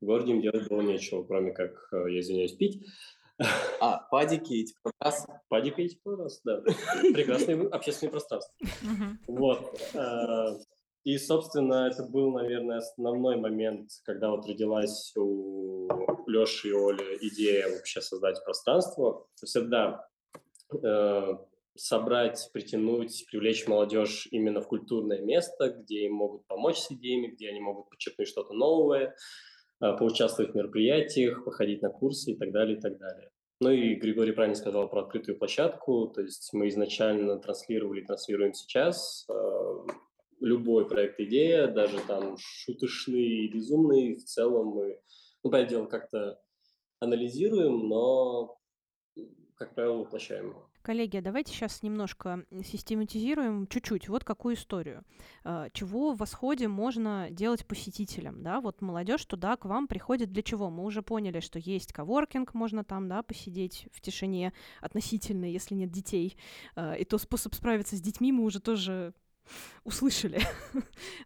В 0.00 0.06
городе 0.06 0.32
им 0.32 0.40
делать 0.40 0.68
было 0.68 0.80
нечего, 0.80 1.22
кроме 1.22 1.52
как, 1.52 1.92
э, 1.92 2.10
я 2.10 2.18
извиняюсь, 2.18 2.54
пить. 2.54 2.84
А, 3.80 3.98
падики 4.10 4.52
и 4.52 4.64
типа 4.64 4.90
раз. 4.98 5.28
Падики 5.48 5.82
и 5.82 5.88
типа 5.90 6.16
раз, 6.16 6.40
да. 6.42 6.60
Прекрасное 7.14 7.68
общественное 7.68 8.10
пространство. 8.10 8.52
Вот. 9.28 9.80
И, 11.08 11.16
собственно, 11.16 11.88
это 11.90 12.02
был, 12.02 12.32
наверное, 12.32 12.76
основной 12.76 13.38
момент, 13.38 13.88
когда 14.04 14.28
вот 14.28 14.46
родилась 14.46 15.16
у 15.16 15.88
Леши 16.26 16.68
и 16.68 16.72
Оли 16.72 17.16
идея 17.28 17.66
вообще 17.70 18.02
создать 18.02 18.44
пространство. 18.44 19.26
То 19.40 19.44
есть 19.44 19.56
это, 19.56 20.06
э, 20.82 21.34
собрать, 21.76 22.50
притянуть, 22.52 23.24
привлечь 23.30 23.66
молодежь 23.66 24.28
именно 24.32 24.60
в 24.60 24.68
культурное 24.68 25.22
место, 25.22 25.70
где 25.70 26.04
им 26.04 26.12
могут 26.12 26.46
помочь 26.46 26.76
с 26.76 26.90
идеями, 26.92 27.28
где 27.28 27.48
они 27.48 27.60
могут 27.60 27.88
подчеркнуть 27.88 28.28
что-то 28.28 28.52
новое, 28.52 29.16
э, 29.80 29.96
поучаствовать 29.96 30.52
в 30.52 30.56
мероприятиях, 30.56 31.42
походить 31.42 31.80
на 31.80 31.88
курсы 31.88 32.32
и 32.32 32.36
так 32.36 32.52
далее, 32.52 32.76
и 32.76 32.80
так 32.82 32.98
далее. 32.98 33.30
Ну 33.62 33.70
и 33.70 33.94
Григорий 33.94 34.32
правильно 34.32 34.56
сказал 34.56 34.90
про 34.90 35.04
открытую 35.04 35.38
площадку, 35.38 36.08
то 36.08 36.20
есть 36.20 36.50
мы 36.52 36.68
изначально 36.68 37.38
транслировали, 37.38 38.04
транслируем 38.04 38.52
сейчас 38.52 39.26
э, 39.30 39.86
любой 40.40 40.88
проект 40.88 41.20
идея, 41.20 41.68
даже 41.68 41.98
там 42.06 42.36
шуточный 42.38 43.44
и 43.44 43.48
безумный, 43.48 44.16
в 44.16 44.24
целом 44.24 44.68
мы, 44.68 45.00
ну, 45.42 45.50
понятное 45.50 45.70
дело, 45.78 45.86
как-то 45.86 46.40
анализируем, 47.00 47.88
но, 47.88 48.58
как 49.56 49.74
правило, 49.74 49.98
воплощаем. 49.98 50.54
Коллеги, 50.82 51.18
а 51.18 51.22
давайте 51.22 51.52
сейчас 51.52 51.82
немножко 51.82 52.46
систематизируем 52.64 53.66
чуть-чуть 53.66 54.08
вот 54.08 54.24
какую 54.24 54.54
историю. 54.54 55.04
А, 55.44 55.68
чего 55.70 56.12
в 56.12 56.18
восходе 56.18 56.66
можно 56.66 57.28
делать 57.30 57.66
посетителям, 57.66 58.42
да? 58.42 58.60
Вот 58.60 58.80
молодежь 58.80 59.24
туда 59.26 59.56
к 59.56 59.66
вам 59.66 59.86
приходит 59.86 60.32
для 60.32 60.42
чего? 60.42 60.70
Мы 60.70 60.84
уже 60.84 61.02
поняли, 61.02 61.40
что 61.40 61.58
есть 61.58 61.92
коворкинг, 61.92 62.54
можно 62.54 62.84
там, 62.84 63.06
да, 63.06 63.22
посидеть 63.22 63.86
в 63.92 64.00
тишине 64.00 64.54
относительно, 64.80 65.44
если 65.44 65.74
нет 65.74 65.90
детей. 65.90 66.38
А, 66.74 66.94
и 66.94 67.04
то 67.04 67.18
способ 67.18 67.54
справиться 67.54 67.96
с 67.96 68.00
детьми 68.00 68.32
мы 68.32 68.44
уже 68.44 68.60
тоже 68.60 69.12
услышали. 69.84 70.40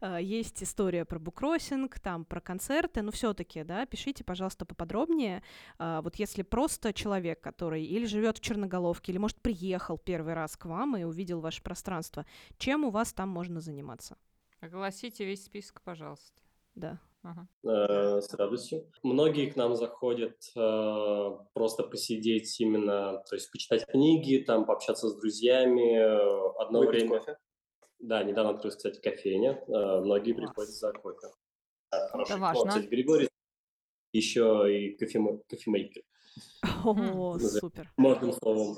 А, 0.01 0.21
есть 0.21 0.63
история 0.63 1.05
про 1.05 1.19
буккроссинг, 1.19 1.99
там 2.01 2.25
про 2.25 2.41
концерты, 2.41 3.03
но 3.03 3.11
все-таки, 3.11 3.65
да, 3.65 3.87
пишите, 3.87 4.25
пожалуйста, 4.25 4.65
поподробнее. 4.65 5.43
А, 5.79 6.03
вот 6.03 6.17
если 6.17 6.43
просто 6.43 6.93
человек, 6.93 7.41
который 7.41 7.85
или 7.85 8.07
живет 8.07 8.39
в 8.39 8.41
Черноголовке, 8.41 9.13
или, 9.13 9.19
может, 9.19 9.41
приехал 9.41 9.99
первый 9.99 10.35
раз 10.35 10.57
к 10.57 10.67
вам 10.67 10.97
и 10.97 11.05
увидел 11.05 11.41
ваше 11.41 11.63
пространство, 11.63 12.27
чем 12.59 12.85
у 12.85 12.91
вас 12.91 13.13
там 13.13 13.29
можно 13.29 13.61
заниматься? 13.61 14.17
Огласите 14.61 15.25
весь 15.25 15.45
список, 15.45 15.83
пожалуйста. 15.83 16.41
Да. 16.75 16.99
Ага. 17.23 17.47
Э, 17.65 18.21
с 18.21 18.35
радостью. 18.35 18.91
Многие 19.05 19.49
к 19.51 19.57
нам 19.57 19.77
заходят 19.77 20.37
э, 20.57 21.39
просто 21.53 21.85
посидеть 21.85 22.61
именно, 22.61 23.23
то 23.29 23.37
есть 23.37 23.51
почитать 23.53 23.87
книги, 23.87 24.43
там 24.45 24.65
пообщаться 24.65 25.09
с 25.09 25.17
друзьями. 25.21 25.99
Одно 26.61 26.81
Выпить 26.81 27.03
время. 27.03 27.19
Кофе. 27.19 27.39
Да, 28.03 28.23
недавно 28.25 28.51
открылась, 28.51 28.77
кстати, 28.77 29.01
кофейня. 29.01 29.63
Э, 29.69 30.01
многие 30.01 30.33
Класс. 30.33 30.47
приходят 30.47 30.73
за 30.73 30.93
кофе. 30.93 31.29
Это 31.91 32.37
важно. 32.37 32.69
кстати, 32.69 32.87
Григорий 32.87 33.29
еще 34.13 34.67
и 34.69 34.97
кофе, 34.97 35.21
кофемейкер. 35.49 36.03
О, 36.85 37.39
супер. 37.39 37.93
Модным 37.97 38.33
словом. 38.33 38.77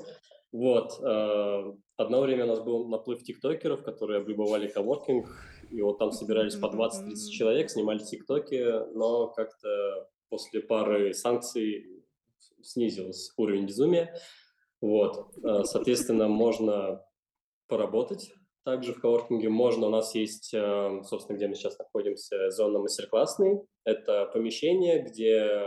Вот. 0.51 0.99
Э, 1.01 1.73
одно 1.97 2.21
время 2.21 2.45
у 2.45 2.47
нас 2.47 2.61
был 2.61 2.87
наплыв 2.87 3.23
тиктокеров, 3.23 3.83
которые 3.83 4.21
облюбовали 4.21 4.67
коворкинг, 4.67 5.27
и 5.71 5.81
вот 5.81 5.97
там 5.97 6.11
собирались 6.11 6.55
по 6.55 6.67
20-30 6.67 7.29
человек, 7.31 7.69
снимали 7.71 7.99
тиктоки, 7.99 8.93
но 8.93 9.27
как-то 9.27 10.07
после 10.29 10.61
пары 10.61 11.13
санкций 11.15 12.03
снизился 12.61 13.33
уровень 13.37 13.65
безумия. 13.65 14.15
Вот. 14.81 15.35
Э, 15.43 15.63
соответственно, 15.63 16.27
можно 16.27 17.03
поработать 17.67 18.31
также 18.65 18.93
в 18.93 18.99
коворкинге 18.99 19.49
можно, 19.49 19.87
у 19.87 19.89
нас 19.91 20.15
есть, 20.15 20.53
э, 20.53 21.01
собственно, 21.03 21.37
где 21.37 21.47
мы 21.47 21.55
сейчас 21.55 21.77
находимся, 21.77 22.49
зона 22.49 22.79
мастер-классный. 22.79 23.61
Это 23.83 24.25
помещение, 24.33 25.03
где 25.03 25.61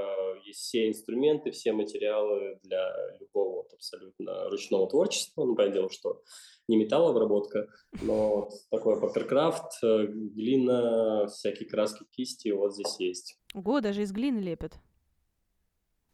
есть 0.45 0.61
все 0.61 0.89
инструменты, 0.89 1.53
все 1.53 1.73
материалы 1.73 2.59
для 2.65 2.93
любого 3.21 3.59
вот, 3.59 3.73
абсолютно 3.73 4.49
ручного 4.51 4.89
творчества. 4.89 5.45
Ну, 5.45 5.55
понятное 5.55 5.81
дело, 5.81 5.91
что 5.91 6.23
не 6.67 6.77
металлообработка, 6.77 7.69
но 8.03 8.37
вот 8.37 8.53
такой 8.71 9.01
паперкрафт, 9.01 9.83
э, 9.83 10.07
глина, 10.09 11.29
всякие 11.29 11.69
краски, 11.69 12.05
кисти 12.11 12.51
вот 12.51 12.75
здесь 12.75 12.99
есть. 12.99 13.39
Ого, 13.55 13.81
даже 13.81 14.03
из 14.03 14.13
глины 14.13 14.41
лепят? 14.41 14.75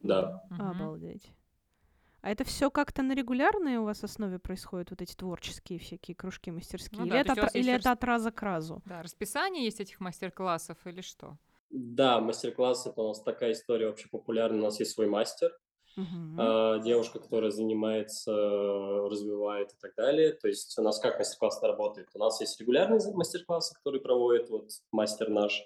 Да. 0.00 0.42
Обалдеть. 0.50 1.32
А 2.24 2.30
это 2.30 2.42
все 2.42 2.70
как-то 2.70 3.02
на 3.02 3.14
регулярной 3.14 3.76
у 3.76 3.84
вас 3.84 4.02
основе 4.02 4.38
происходит, 4.38 4.88
вот 4.88 5.02
эти 5.02 5.14
творческие 5.14 5.78
всякие 5.78 6.14
кружки 6.14 6.50
мастерские? 6.50 7.00
Ну, 7.00 7.04
или 7.04 7.12
да, 7.12 7.20
это, 7.20 7.32
от, 7.32 7.54
или 7.54 7.70
это 7.70 7.92
от 7.92 8.02
раза 8.02 8.30
к 8.30 8.40
разу? 8.40 8.80
Да, 8.86 9.02
расписание 9.02 9.66
есть 9.66 9.78
этих 9.78 10.00
мастер-классов 10.00 10.78
или 10.86 11.02
что? 11.02 11.36
Да, 11.68 12.20
мастер-класс 12.20 12.86
это 12.86 13.02
у 13.02 13.08
нас 13.08 13.20
такая 13.20 13.52
история 13.52 13.88
вообще 13.88 14.08
популярная. 14.08 14.60
У 14.60 14.62
нас 14.62 14.80
есть 14.80 14.92
свой 14.92 15.06
мастер. 15.06 15.54
А, 16.38 16.78
девушка, 16.78 17.18
которая 17.18 17.50
занимается, 17.50 18.32
развивает 18.32 19.72
и 19.72 19.76
так 19.78 19.94
далее. 19.94 20.32
То 20.32 20.48
есть 20.48 20.78
у 20.78 20.82
нас 20.82 20.98
как 21.00 21.18
мастер-класс 21.18 21.62
работает? 21.62 22.08
У 22.14 22.18
нас 22.18 22.40
есть 22.40 22.58
регулярные 22.58 23.00
мастер-классы, 23.12 23.74
которые 23.74 24.00
проводит 24.00 24.48
вот 24.48 24.70
мастер 24.92 25.28
наш. 25.28 25.62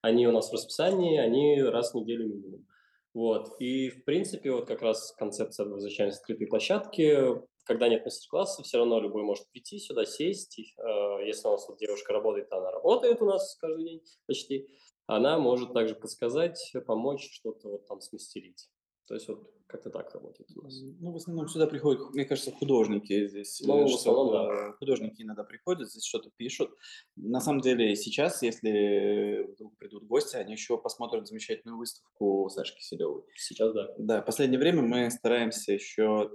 Они 0.00 0.26
у 0.26 0.32
нас 0.32 0.50
в 0.50 0.54
расписании, 0.54 1.18
они 1.18 1.62
раз 1.62 1.92
в 1.92 1.94
неделю 1.94 2.26
минимум. 2.26 2.66
Вот. 3.12 3.60
И, 3.60 3.90
в 3.90 4.04
принципе, 4.04 4.52
вот 4.52 4.66
как 4.66 4.82
раз 4.82 5.12
концепция 5.18 5.66
возвращаемся 5.66 6.18
к 6.18 6.22
открытой 6.22 6.46
площадке. 6.46 7.42
Когда 7.64 7.88
нет 7.88 8.04
мастер-класса, 8.04 8.62
все 8.62 8.78
равно 8.78 9.00
любой 9.00 9.22
может 9.22 9.48
прийти 9.50 9.78
сюда, 9.78 10.04
сесть. 10.04 10.58
Э, 10.58 11.24
если 11.24 11.46
у 11.48 11.52
нас 11.52 11.68
вот 11.68 11.78
девушка 11.78 12.12
работает, 12.12 12.52
она 12.52 12.70
работает 12.70 13.20
у 13.20 13.26
нас 13.26 13.56
каждый 13.60 13.84
день 13.84 14.02
почти. 14.26 14.68
Она 15.06 15.38
может 15.38 15.72
также 15.72 15.94
подсказать, 15.94 16.72
помочь 16.86 17.30
что-то 17.32 17.68
вот 17.68 17.86
там 17.86 18.00
смастерить. 18.00 18.70
То 19.06 19.14
есть 19.14 19.28
вот 19.28 19.50
как-то 19.70 19.90
так 19.90 20.12
работает 20.12 20.50
у 20.56 20.62
нас. 20.62 20.80
Ну, 21.00 21.12
в 21.12 21.16
основном 21.16 21.48
сюда 21.48 21.66
приходят, 21.66 22.10
мне 22.10 22.24
кажется, 22.24 22.50
художники 22.52 23.26
здесь. 23.28 23.60
Ну, 23.64 23.80
э, 23.80 23.94
основном, 23.94 24.32
да. 24.32 24.72
Художники 24.72 25.22
иногда 25.22 25.44
приходят, 25.44 25.88
здесь 25.88 26.04
что-то 26.04 26.30
пишут. 26.36 26.70
На 27.16 27.40
самом 27.40 27.60
деле 27.60 27.94
сейчас, 27.96 28.42
если 28.42 29.46
вдруг 29.54 29.76
придут 29.78 30.04
гости, 30.04 30.36
они 30.36 30.52
еще 30.52 30.76
посмотрят 30.78 31.26
замечательную 31.26 31.78
выставку 31.78 32.48
Саши 32.50 32.74
Киселевой. 32.76 33.22
Сейчас 33.36 33.72
да. 33.72 33.94
Да, 33.98 34.22
в 34.22 34.26
последнее 34.26 34.58
время 34.58 34.82
мы 34.82 35.10
стараемся 35.10 35.72
еще 35.72 36.30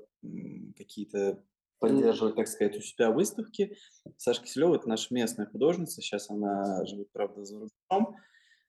какие-то 0.78 1.44
поддерживать, 1.80 2.36
так 2.36 2.48
сказать, 2.48 2.78
у 2.78 2.82
себя 2.82 3.12
выставки. 3.12 3.76
Саша 4.18 4.42
Киселева– 4.42 4.76
это 4.78 4.90
наша 4.90 5.14
местная 5.14 5.46
художница. 5.46 6.02
Сейчас 6.02 6.30
она 6.30 6.86
живет, 6.86 7.12
правда, 7.12 7.44
за 7.44 7.60
рубежом, 7.60 8.16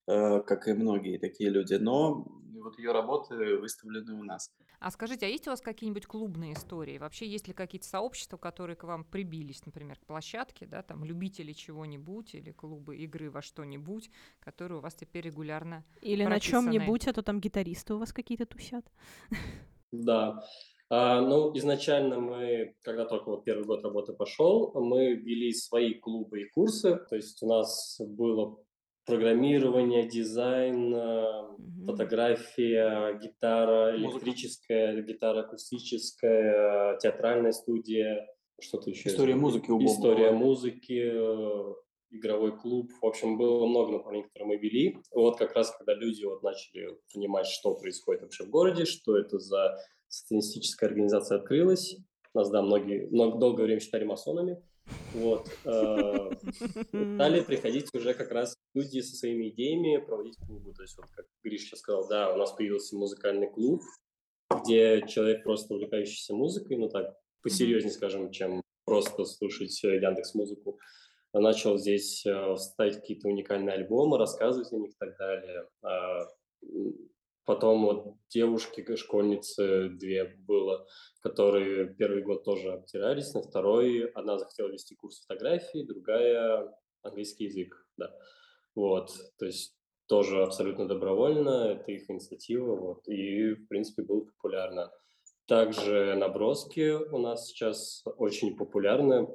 как 0.06 0.68
и 0.68 0.72
многие 0.72 1.18
такие 1.18 1.50
люди, 1.50 1.74
но 1.74 2.26
вот 2.62 2.78
ее 2.78 2.92
работы 2.92 3.58
выставлены 3.58 4.14
у 4.14 4.24
нас. 4.24 4.50
А 4.78 4.90
скажите, 4.90 5.26
а 5.26 5.28
есть 5.28 5.46
у 5.46 5.50
вас 5.50 5.60
какие-нибудь 5.60 6.06
клубные 6.06 6.52
истории? 6.52 6.98
Вообще, 6.98 7.26
есть 7.26 7.48
ли 7.48 7.54
какие-то 7.54 7.86
сообщества, 7.86 8.36
которые 8.36 8.76
к 8.76 8.84
вам 8.84 9.04
прибились, 9.04 9.64
например, 9.64 9.98
к 9.98 10.06
площадке, 10.06 10.66
да, 10.66 10.82
там 10.82 11.04
любители 11.04 11.52
чего-нибудь 11.52 12.34
или 12.34 12.52
клубы 12.52 12.96
игры 12.96 13.30
во 13.30 13.40
что-нибудь, 13.40 14.10
которые 14.38 14.78
у 14.78 14.82
вас 14.82 14.94
теперь 14.94 15.24
регулярно 15.24 15.84
Или 16.02 16.24
на 16.24 16.30
прописаны. 16.30 16.72
чем-нибудь, 16.72 17.08
а 17.08 17.12
то 17.14 17.22
там 17.22 17.40
гитаристы 17.40 17.94
у 17.94 17.98
вас 17.98 18.12
какие-то 18.12 18.46
тусят. 18.46 18.84
Да. 19.92 20.44
А, 20.88 21.20
ну, 21.20 21.56
изначально 21.56 22.20
мы, 22.20 22.76
когда 22.82 23.06
только 23.06 23.30
вот 23.30 23.44
первый 23.44 23.64
год 23.64 23.82
работы 23.82 24.12
пошел, 24.12 24.72
мы 24.74 25.14
вели 25.14 25.52
свои 25.52 25.94
клубы 25.94 26.42
и 26.42 26.48
курсы. 26.50 26.96
То 27.08 27.16
есть 27.16 27.42
у 27.42 27.48
нас 27.48 28.00
было 28.00 28.58
программирование, 29.06 30.06
дизайн, 30.06 30.92
э, 30.94 31.42
Мгм. 31.58 31.86
фотография, 31.86 33.18
гитара 33.22 33.92
Музыка. 33.96 34.16
электрическая, 34.26 35.02
гитара 35.02 35.40
акустическая, 35.40 36.98
театральная 36.98 37.52
студия, 37.52 38.26
что-то 38.60 38.90
еще. 38.90 39.08
История 39.08 39.36
музыки 39.36 39.70
у 39.70 39.78
Боба 39.78 39.90
История 39.90 40.30
была. 40.30 40.38
музыки, 40.38 41.02
э, 41.12 41.74
игровой 42.10 42.58
клуб. 42.58 42.90
В 43.00 43.06
общем, 43.06 43.36
было 43.38 43.66
много 43.66 43.92
направлений, 43.92 44.24
которые 44.26 44.48
мы 44.48 44.56
вели. 44.56 44.98
Вот 45.12 45.38
как 45.38 45.54
раз, 45.54 45.70
когда 45.76 45.94
люди 45.94 46.24
вот 46.24 46.42
начали 46.42 46.98
понимать, 47.12 47.46
что 47.46 47.74
происходит 47.74 48.22
вообще 48.22 48.44
в 48.44 48.50
городе, 48.50 48.84
что 48.86 49.16
это 49.16 49.38
за 49.38 49.76
сатанистическая 50.08 50.88
организация 50.88 51.38
открылась. 51.38 51.96
Нас, 52.34 52.50
да, 52.50 52.62
многие 52.62 53.06
много, 53.10 53.38
долгое 53.38 53.64
время 53.64 53.80
считали 53.80 54.04
масонами. 54.04 54.62
Вот. 55.14 55.48
э, 55.64 56.30
Стали 57.14 57.40
приходить 57.40 57.88
уже 57.94 58.14
как 58.14 58.30
раз 58.30 58.54
люди 58.74 59.00
со 59.00 59.16
своими 59.16 59.48
идеями 59.48 59.96
проводить 60.04 60.36
клубы. 60.46 60.72
То 60.74 60.82
есть, 60.82 60.96
вот 60.96 61.06
как 61.14 61.26
Гриш 61.42 61.62
сейчас 61.62 61.80
сказал, 61.80 62.06
да, 62.08 62.34
у 62.34 62.36
нас 62.36 62.52
появился 62.52 62.96
музыкальный 62.96 63.50
клуб, 63.50 63.82
где 64.62 65.06
человек 65.06 65.42
просто 65.42 65.74
увлекающийся 65.74 66.34
музыкой, 66.34 66.76
ну 66.76 66.88
так, 66.88 67.16
посерьезнее, 67.42 67.92
скажем, 67.92 68.30
чем 68.30 68.62
просто 68.84 69.24
слушать 69.24 69.82
Яндекс 69.82 70.34
музыку, 70.34 70.78
начал 71.32 71.78
здесь 71.78 72.24
э, 72.26 72.56
ставить 72.56 72.96
какие-то 72.96 73.28
уникальные 73.28 73.74
альбомы, 73.74 74.18
рассказывать 74.18 74.72
о 74.72 74.76
них 74.76 74.90
и 74.90 74.96
так 74.98 75.16
далее. 75.16 75.66
Потом 77.46 77.84
вот 77.84 78.16
девушки, 78.28 78.96
школьницы 78.96 79.88
две 79.88 80.24
было, 80.24 80.84
которые 81.20 81.94
первый 81.94 82.22
год 82.22 82.42
тоже 82.44 82.72
обтирались, 82.72 83.34
на 83.34 83.42
второй 83.42 84.10
одна 84.10 84.36
захотела 84.36 84.68
вести 84.68 84.96
курс 84.96 85.20
фотографии, 85.20 85.86
другая 85.86 86.76
английский 87.02 87.44
язык, 87.44 87.86
да. 87.96 88.12
Вот, 88.74 89.12
то 89.38 89.46
есть 89.46 89.76
тоже 90.08 90.42
абсолютно 90.42 90.88
добровольно, 90.88 91.70
это 91.70 91.92
их 91.92 92.10
инициатива, 92.10 92.74
вот, 92.74 93.06
и, 93.06 93.54
в 93.54 93.68
принципе, 93.68 94.02
было 94.02 94.24
популярно. 94.24 94.90
Также 95.46 96.16
наброски 96.16 96.90
у 96.90 97.18
нас 97.18 97.46
сейчас 97.46 98.02
очень 98.16 98.56
популярны, 98.56 99.28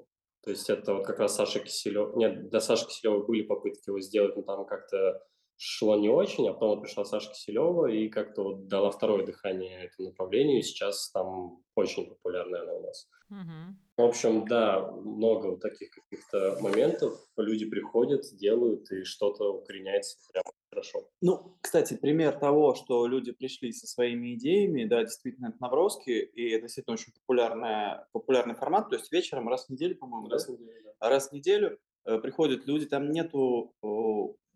то 0.43 0.50
есть 0.50 0.69
это 0.69 0.95
вот 0.95 1.06
как 1.06 1.19
раз 1.19 1.36
Саша 1.36 1.62
Киселев, 1.62 2.13
нет, 2.17 2.50
до 2.50 2.60
Саши 2.60 2.88
Киселева 2.88 3.24
были 3.24 3.43
попытки 3.43 3.89
его 3.89 4.02
сделать, 4.02 4.36
но 4.36 4.41
там 4.41 4.65
как-то 4.65 5.24
шло 5.63 5.95
не 5.95 6.10
очень, 6.10 6.50
а 6.50 6.54
потом 6.54 6.69
вот 6.71 6.82
пришла 6.82 7.06
Саша 7.06 7.30
Киселева 7.32 7.86
и 7.86 8.10
как-то 8.10 8.43
вот 8.43 8.67
дала 8.67 8.89
второе 8.89 9.24
дыхание 9.24 9.86
этому 9.86 10.10
направлению, 10.10 10.60
и 10.60 10.63
сейчас 10.63 11.12
там 11.12 11.63
очень 11.76 12.08
популярная 12.08 12.63
она 12.63 12.74
у 12.74 12.82
нас. 12.82 13.08
Мгм. 13.30 13.80
В 13.95 14.02
общем, 14.02 14.47
да, 14.47 14.91
много 14.91 15.47
вот 15.47 15.62
таких 15.62 15.91
каких-то 15.91 16.58
моментов. 16.62 17.13
Люди 17.38 17.69
приходят, 17.69 18.24
делают, 18.36 18.91
и 18.91 19.04
что-то 19.04 19.54
укореняется 19.54 20.17
прям 20.34 20.43
хорошо. 20.71 21.08
Ну, 21.21 21.58
кстати, 21.62 21.93
пример 21.93 22.39
того, 22.39 22.74
что 22.74 23.06
люди 23.06 23.32
пришли 23.32 23.71
со 23.71 23.86
своими 23.86 24.34
идеями, 24.34 24.86
да, 24.86 25.04
действительно, 25.04 25.50
это 25.50 25.58
наброски, 25.62 26.10
и 26.10 26.50
это 26.50 26.63
действительно 26.63 26.95
очень 26.95 27.13
популярная, 27.13 28.08
популярный 28.13 28.56
формат, 28.56 28.89
то 28.89 28.95
есть 28.95 29.12
вечером 29.12 29.47
раз 29.47 29.67
в 29.67 29.69
неделю, 29.69 29.95
по-моему, 29.95 30.28
да? 30.28 30.36
Раз 30.36 30.47
в 30.47 30.60
неделю, 30.60 30.82
да. 31.00 31.10
Раз 31.10 31.30
в 31.30 31.34
неделю 31.34 31.78
э, 32.06 32.17
приходят 32.17 32.65
люди, 32.65 32.88
там 32.88 33.12
нету, 33.12 33.76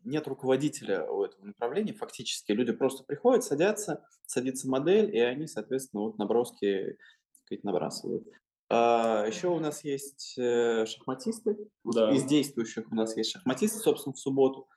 нет 0.05 0.27
руководителя 0.27 1.05
у 1.09 1.23
этого 1.23 1.45
направления 1.45 1.93
фактически, 1.93 2.51
люди 2.51 2.71
просто 2.71 3.03
приходят, 3.03 3.43
садятся, 3.43 4.03
садится 4.25 4.69
модель, 4.69 5.13
и 5.15 5.19
они, 5.19 5.47
соответственно, 5.47 6.03
вот 6.03 6.17
наброски 6.17 6.97
сказать, 7.43 7.63
набрасывают. 7.63 8.27
А, 8.69 9.25
еще 9.27 9.49
у 9.49 9.59
нас 9.59 9.83
есть 9.83 10.35
э, 10.37 10.85
шахматисты, 10.87 11.57
Да. 11.83 12.11
из 12.11 12.23
действующих 12.23 12.91
у 12.91 12.95
нас 12.95 13.15
есть 13.15 13.31
шахматисты, 13.31 13.79
собственно, 13.79 14.13
в 14.13 14.19
субботу. 14.19 14.67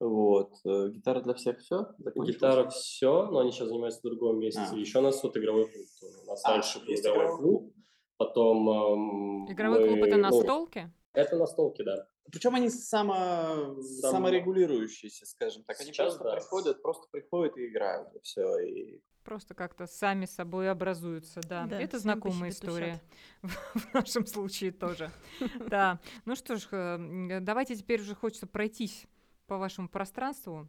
Вот. 0.00 0.54
э, 0.64 0.88
Гитара 0.90 1.20
для 1.20 1.34
всех 1.34 1.58
все? 1.60 1.88
Гитара 2.16 2.68
все, 2.70 3.26
но 3.26 3.40
они 3.40 3.52
сейчас 3.52 3.68
занимаются 3.68 4.00
в 4.00 4.04
другом 4.04 4.40
месте. 4.40 4.62
А. 4.68 4.74
Еще 4.74 4.98
у 4.98 5.02
нас 5.02 5.22
вот 5.22 5.36
игровой 5.36 5.70
клуб. 5.70 5.86
У 6.24 6.26
нас 6.26 6.44
А, 6.44 6.50
раньше 6.52 6.80
был 6.84 6.94
игровой 6.94 7.36
клуб, 7.36 7.74
потом... 8.16 8.68
эм, 8.68 9.52
Игровой 9.52 9.86
клуб 9.86 9.98
мы, 10.00 10.06
это 10.08 10.16
ну, 10.16 10.22
настолки? 10.22 10.92
Это 11.12 11.36
настолки, 11.36 11.82
да. 11.82 12.06
Причем 12.32 12.54
они 12.54 12.70
само, 12.70 13.14
Само- 13.14 13.82
саморегулирующиеся, 13.82 15.26
скажем 15.26 15.64
так. 15.64 15.80
Они 15.80 15.92
Сейчас 15.92 16.14
просто 16.14 16.24
да. 16.24 16.36
приходят, 16.36 16.82
просто 16.82 17.08
приходят 17.10 17.56
и 17.56 17.66
играют, 17.68 18.14
и 18.14 18.20
все. 18.20 18.58
И... 18.60 19.00
Просто 19.24 19.54
как-то 19.54 19.86
сами 19.86 20.24
собой 20.26 20.70
образуются, 20.70 21.40
да. 21.48 21.66
Да, 21.66 21.80
это 21.80 21.98
знакомая 21.98 22.50
история. 22.50 23.00
В 23.42 23.94
нашем 23.94 24.26
случае 24.26 24.72
тоже. 24.72 25.10
Да. 25.68 26.00
Ну 26.24 26.36
что 26.36 26.56
ж, 26.56 26.68
э, 26.72 27.38
давайте 27.40 27.76
теперь 27.76 28.00
уже 28.00 28.14
хочется 28.14 28.46
пройтись 28.46 29.06
по 29.46 29.58
вашему 29.58 29.88
пространству. 29.88 30.68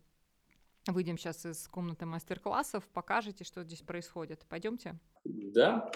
Выйдем 0.88 1.18
сейчас 1.18 1.46
из 1.46 1.68
комнаты 1.68 2.06
мастер-классов, 2.06 2.88
покажете, 2.92 3.44
что 3.44 3.64
здесь 3.64 3.82
происходит. 3.82 4.46
Пойдемте. 4.50 4.98
Да, 5.24 5.92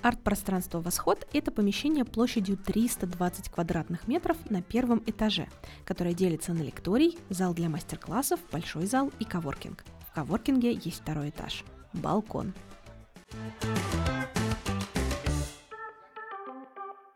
Арт-пространство 0.00 0.80
«Восход»— 0.80 1.26
это 1.32 1.50
помещение 1.50 2.04
площадью 2.04 2.56
320 2.56 3.48
квадратных 3.48 4.06
метров 4.06 4.36
на 4.48 4.62
первом 4.62 5.02
этаже, 5.06 5.48
которое 5.84 6.14
делится 6.14 6.52
на 6.52 6.62
лекторий, 6.62 7.18
зал 7.30 7.52
для 7.52 7.68
мастер-классов, 7.68 8.38
большой 8.52 8.86
зал 8.86 9.10
и 9.18 9.24
коворкинг. 9.24 9.84
В 10.08 10.14
коворкинге 10.14 10.72
есть 10.72 11.00
второй 11.00 11.30
этаж— 11.30 11.64
балкон. 11.92 12.54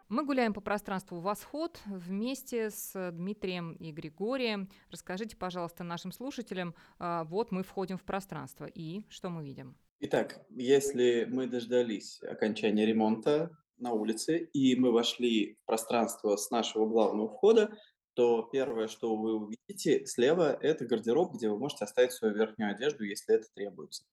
Мы 0.09 0.27
гуляем 0.27 0.53
по 0.53 0.61
пространству 0.61 1.21
«Восход» 1.21 1.81
вместе 1.87 2.71
с 2.71 3.12
Дмитрием 3.12 3.73
и 3.75 3.92
Григорием. 3.92 4.68
Расскажите, 4.90 5.37
пожалуйста, 5.37 5.85
нашим 5.85 6.12
слушателям, 6.12 6.75
а, 6.99 7.25
вот 7.25 7.53
мы 7.53 7.62
входим 7.62 7.97
в 7.97 8.03
пространство, 8.03 8.66
и 8.66 9.05
что 9.09 9.31
мы 9.31 9.42
видим? 9.45 9.77
Итак, 10.05 10.45
если 10.51 11.29
мы 11.31 11.47
дождались 11.47 12.21
окончания 12.25 12.85
ремонта 12.85 13.57
на 13.79 13.93
улице, 13.93 14.51
и 14.53 14.75
мы 14.75 14.91
вошли 14.91 15.55
в 15.62 15.67
пространство 15.67 16.35
с 16.35 16.51
нашего 16.51 16.87
главного 16.87 17.29
входа, 17.29 17.79
то 18.15 18.43
первое, 18.53 18.88
что 18.88 19.15
вы 19.15 19.35
увидите 19.35 20.05
слева, 20.07 20.59
это 20.61 20.87
гардероб, 20.87 21.35
где 21.35 21.49
вы 21.49 21.57
можете 21.57 21.85
оставить 21.85 22.11
свою 22.11 22.35
верхнюю 22.35 22.73
одежду, 22.73 23.05
если 23.05 23.37
это 23.37 23.47
требуется. 23.55 24.05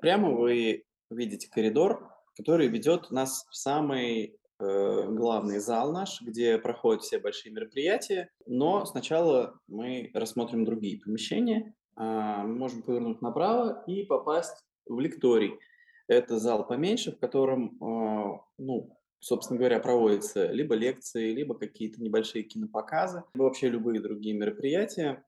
Прямо 0.00 0.30
вы 0.30 0.84
видите 1.10 1.50
коридор, 1.50 2.10
который 2.34 2.68
ведет 2.68 3.10
нас 3.10 3.44
в 3.50 3.54
самый 3.54 4.40
э, 4.58 5.08
главный 5.10 5.58
зал 5.58 5.92
наш, 5.92 6.22
где 6.22 6.56
проходят 6.56 7.02
все 7.02 7.18
большие 7.18 7.52
мероприятия. 7.52 8.30
Но 8.46 8.86
сначала 8.86 9.60
мы 9.66 10.10
рассмотрим 10.14 10.64
другие 10.64 10.98
помещения. 10.98 11.74
А, 11.96 12.44
мы 12.44 12.54
можем 12.54 12.82
повернуть 12.82 13.20
направо 13.20 13.84
и 13.86 14.04
попасть 14.04 14.64
в 14.88 14.98
лекторий. 15.00 15.58
Это 16.06 16.38
зал 16.38 16.66
поменьше, 16.66 17.12
в 17.12 17.18
котором, 17.18 17.76
а, 17.82 18.40
ну, 18.56 18.98
собственно 19.20 19.58
говоря, 19.58 19.80
проводятся 19.80 20.46
либо 20.46 20.74
лекции, 20.74 21.32
либо 21.32 21.54
какие-то 21.54 22.02
небольшие 22.02 22.44
кинопоказы, 22.44 23.24
либо 23.34 23.44
вообще 23.44 23.68
любые 23.68 24.00
другие 24.00 24.34
мероприятия. 24.34 25.24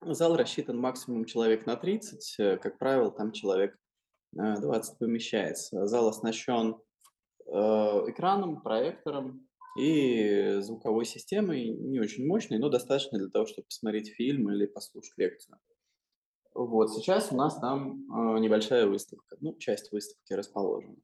Зал 0.00 0.36
рассчитан 0.36 0.78
максимум 0.78 1.24
человек 1.24 1.66
на 1.66 1.76
30, 1.76 2.36
э, 2.38 2.56
как 2.58 2.78
правило, 2.78 3.10
там 3.10 3.32
человек 3.32 3.76
20 4.32 4.92
э, 4.92 4.96
помещается. 4.98 5.86
Зал 5.86 6.08
оснащен 6.08 6.76
э, 7.46 7.50
экраном, 7.50 8.62
проектором 8.62 9.48
и 9.76 10.58
звуковой 10.60 11.04
системой, 11.04 11.68
не 11.68 12.00
очень 12.00 12.26
мощной, 12.26 12.58
но 12.58 12.68
достаточно 12.68 13.18
для 13.18 13.28
того, 13.28 13.46
чтобы 13.46 13.66
посмотреть 13.66 14.14
фильм 14.14 14.50
или 14.50 14.66
послушать 14.66 15.18
лекцию. 15.18 15.58
Вот, 16.60 16.90
сейчас 16.92 17.30
у 17.30 17.36
нас 17.36 17.60
там 17.60 18.04
небольшая 18.40 18.88
выставка, 18.88 19.36
ну, 19.40 19.56
часть 19.58 19.92
выставки 19.92 20.32
расположена. 20.32 20.96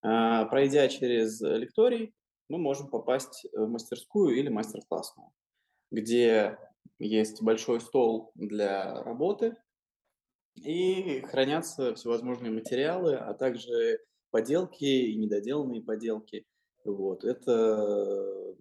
Пройдя 0.00 0.88
через 0.88 1.40
лекторий, 1.40 2.12
мы 2.48 2.58
можем 2.58 2.88
попасть 2.88 3.46
в 3.52 3.68
мастерскую 3.68 4.36
или 4.36 4.48
мастер-классную, 4.48 5.30
где 5.92 6.58
есть 6.98 7.40
большой 7.40 7.80
стол 7.80 8.32
для 8.34 9.00
работы, 9.04 9.56
и 10.56 11.20
хранятся 11.20 11.94
всевозможные 11.94 12.50
материалы, 12.50 13.14
а 13.14 13.32
также 13.34 14.00
поделки 14.32 14.84
и 14.84 15.14
недоделанные 15.14 15.82
поделки. 15.82 16.44
Вот. 16.84 17.22
Это, 17.22 18.56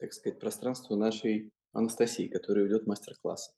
так 0.00 0.12
сказать, 0.12 0.40
пространство 0.40 0.96
нашей 0.96 1.52
Анастасии, 1.72 2.26
которая 2.26 2.64
ведет 2.64 2.88
мастер-классы. 2.88 3.52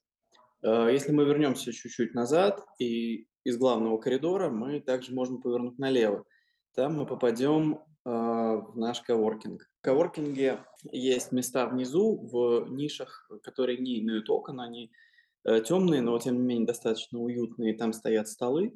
А, 0.63 0.89
если 0.89 1.11
мы 1.11 1.25
вернемся 1.25 1.71
чуть-чуть 1.71 2.13
назад 2.13 2.65
и 2.79 3.27
из 3.43 3.57
главного 3.57 3.97
коридора, 3.97 4.49
мы 4.49 4.79
также 4.79 5.13
можем 5.13 5.41
повернуть 5.41 5.77
налево. 5.77 6.25
Там 6.73 6.95
мы 6.95 7.05
попадем 7.05 7.81
а, 8.03 8.57
в 8.57 8.77
наш 8.77 9.01
коворкинг. 9.01 9.69
В 9.79 9.81
коворкинге 9.81 10.65
есть 10.91 11.31
места 11.31 11.67
внизу 11.67 12.17
в 12.17 12.67
нишах, 12.69 13.29
которые 13.43 13.77
не 13.77 13.99
имеют 13.99 14.29
окон, 14.29 14.59
они 14.59 14.91
э, 15.43 15.61
темные, 15.61 16.01
но 16.01 16.17
тем 16.17 16.37
не 16.37 16.43
менее 16.43 16.65
достаточно 16.65 17.19
уютные. 17.19 17.75
Там 17.75 17.93
стоят 17.93 18.27
столы 18.27 18.73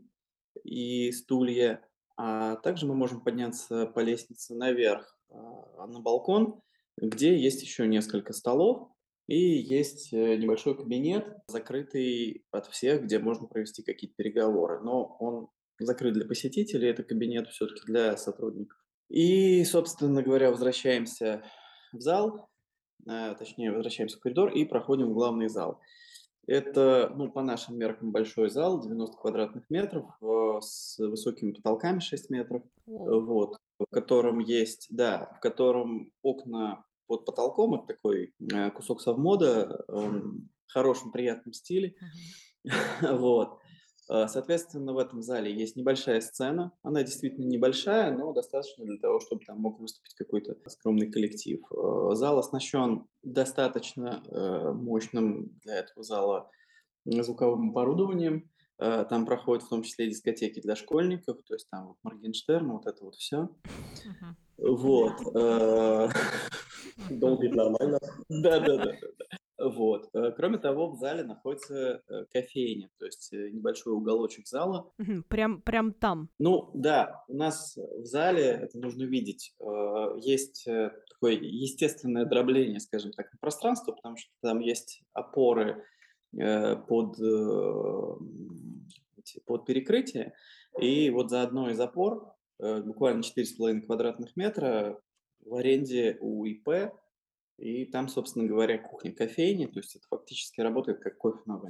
и 0.64 1.12
стулья. 1.12 1.84
А 2.16 2.58
также 2.58 2.86
мы 2.86 2.96
можем 2.96 3.22
подняться 3.22 3.86
по 3.86 4.02
лестнице 4.02 4.54
наверх 4.54 5.18
на 5.30 6.00
балкон, 6.00 6.62
где 6.98 7.38
есть 7.38 7.62
еще 7.62 7.88
несколько 7.88 8.34
столов 8.34 8.92
и 9.30 9.60
есть 9.60 10.12
э, 10.12 10.38
небольшой 10.38 10.76
кабинет, 10.76 11.38
закрытый 11.48 12.44
от 12.50 12.66
всех, 12.66 13.04
где 13.04 13.20
можно 13.20 13.48
провести 13.48 13.84
какие-то 13.84 14.16
переговоры. 14.16 14.80
Но 14.82 15.18
он 15.20 15.50
закрыт 15.80 16.16
для 16.16 16.26
посетителей, 16.26 16.90
это 16.90 17.04
кабинет 17.04 17.48
все-таки 17.50 17.82
для 17.86 18.18
сотрудников. 18.18 18.80
И, 19.08 19.64
собственно 19.66 20.24
говоря, 20.24 20.50
возвращаемся 20.50 21.44
в 21.94 22.00
зал, 22.00 22.50
э, 23.08 23.36
точнее, 23.38 23.72
возвращаемся 23.72 24.18
в 24.18 24.20
коридор 24.20 24.50
и 24.52 24.66
проходим 24.66 25.12
в 25.12 25.14
главный 25.14 25.48
зал. 25.48 25.80
Это, 26.48 27.14
ну, 27.16 27.32
по 27.32 27.44
нашим 27.44 27.78
меркам, 27.78 28.12
большой 28.12 28.50
зал, 28.50 28.82
90 28.82 29.16
квадратных 29.16 29.70
метров, 29.70 30.06
э, 30.24 30.60
с 30.60 30.98
высокими 30.98 31.52
потолками 31.52 32.00
6 32.00 32.32
метров, 32.32 32.64
вот, 32.88 33.58
в 33.78 33.86
котором 33.92 34.40
есть, 34.40 34.88
да, 34.90 35.32
в 35.38 35.40
котором 35.40 36.12
окна 36.24 36.84
под 37.10 37.26
потолком, 37.26 37.74
это 37.74 37.88
такой 37.88 38.36
э, 38.54 38.70
кусок 38.72 39.02
совмода, 39.02 39.84
в 39.88 40.72
хорошем, 40.72 41.12
приятном 41.12 41.54
стиле, 41.54 41.96
uh-huh. 42.64 43.18
вот. 43.18 43.58
Э, 44.12 44.28
соответственно, 44.28 44.94
в 44.94 45.00
этом 45.00 45.24
зале 45.24 45.52
есть 45.52 45.76
небольшая 45.76 46.22
сцена. 46.22 46.72
Она 46.84 47.02
действительно 47.04 47.48
небольшая, 47.48 48.16
но 48.16 48.32
достаточно 48.32 48.86
для 48.86 48.98
того, 49.00 49.20
чтобы 49.20 49.44
там 49.44 49.60
мог 49.60 49.80
выступить 49.80 50.14
какой-то 50.14 50.56
скромный 50.70 51.12
коллектив. 51.12 51.62
Э, 51.72 52.14
зал 52.14 52.38
оснащен 52.38 53.08
достаточно 53.24 54.24
мощным 54.76 55.60
для 55.64 55.80
этого 55.80 56.04
зала 56.04 56.50
звуковым 57.06 57.72
оборудованием. 57.72 58.50
Там 58.78 59.26
проходят 59.26 59.66
в 59.66 59.70
том 59.70 59.84
числе 59.84 60.08
дискотеки 60.08 60.62
для 60.62 60.78
школьников, 60.78 61.44
то 61.46 61.54
есть 61.54 61.70
там 61.70 61.88
вот 61.88 61.98
Моргенштерн, 62.04 62.72
вот 62.72 62.88
это 62.88 63.04
вот 63.04 63.16
все. 63.16 63.50
Вот. 64.58 65.18
Долбит 67.10 67.56
нормально. 67.56 68.00
Да, 68.30 68.60
да, 68.60 68.78
да. 68.78 68.94
Вот. 69.60 70.10
Э, 70.14 70.32
кроме 70.32 70.58
того, 70.58 70.90
в 70.90 70.98
зале 70.98 71.24
находится 71.24 72.02
э, 72.08 72.26
кофейня, 72.32 72.90
то 72.98 73.06
есть 73.06 73.34
э, 73.34 73.50
небольшой 73.50 73.94
уголочек 73.94 74.48
зала. 74.48 74.90
Прям, 75.28 75.62
прям 75.62 75.94
там. 75.94 76.30
Ну 76.40 76.72
да, 76.74 77.24
у 77.28 77.36
нас 77.36 77.76
в 77.76 78.06
зале, 78.06 78.46
это 78.46 78.80
нужно 78.80 79.04
видеть, 79.04 79.54
есть 80.22 80.68
такое 81.10 81.34
естественное 81.34 82.26
дробление, 82.26 82.80
скажем 82.80 83.12
так, 83.12 83.28
пространства, 83.42 83.92
потому 83.92 84.18
что 84.18 84.30
там 84.42 84.60
есть 84.60 85.04
опоры 85.14 85.84
под, 86.32 87.18
под 89.46 89.66
перекрытие, 89.66 90.34
и 90.80 91.10
вот 91.10 91.30
за 91.30 91.42
одной 91.42 91.74
из 91.74 91.80
опор, 91.80 92.34
буквально 92.60 93.22
4,5 93.22 93.82
квадратных 93.82 94.36
метра, 94.36 95.02
в 95.46 95.56
аренде 95.56 96.18
у 96.22 96.46
ИП 96.46 96.94
и 97.58 97.86
там, 97.86 98.08
собственно 98.08 98.46
говоря, 98.48 98.78
кухня-кофейня, 98.78 99.68
то 99.68 99.80
есть 99.80 99.96
это 99.96 100.06
фактически 100.10 100.62
работает 100.62 101.00
как 101.00 101.18
кофе 101.18 101.42
на. 101.46 101.62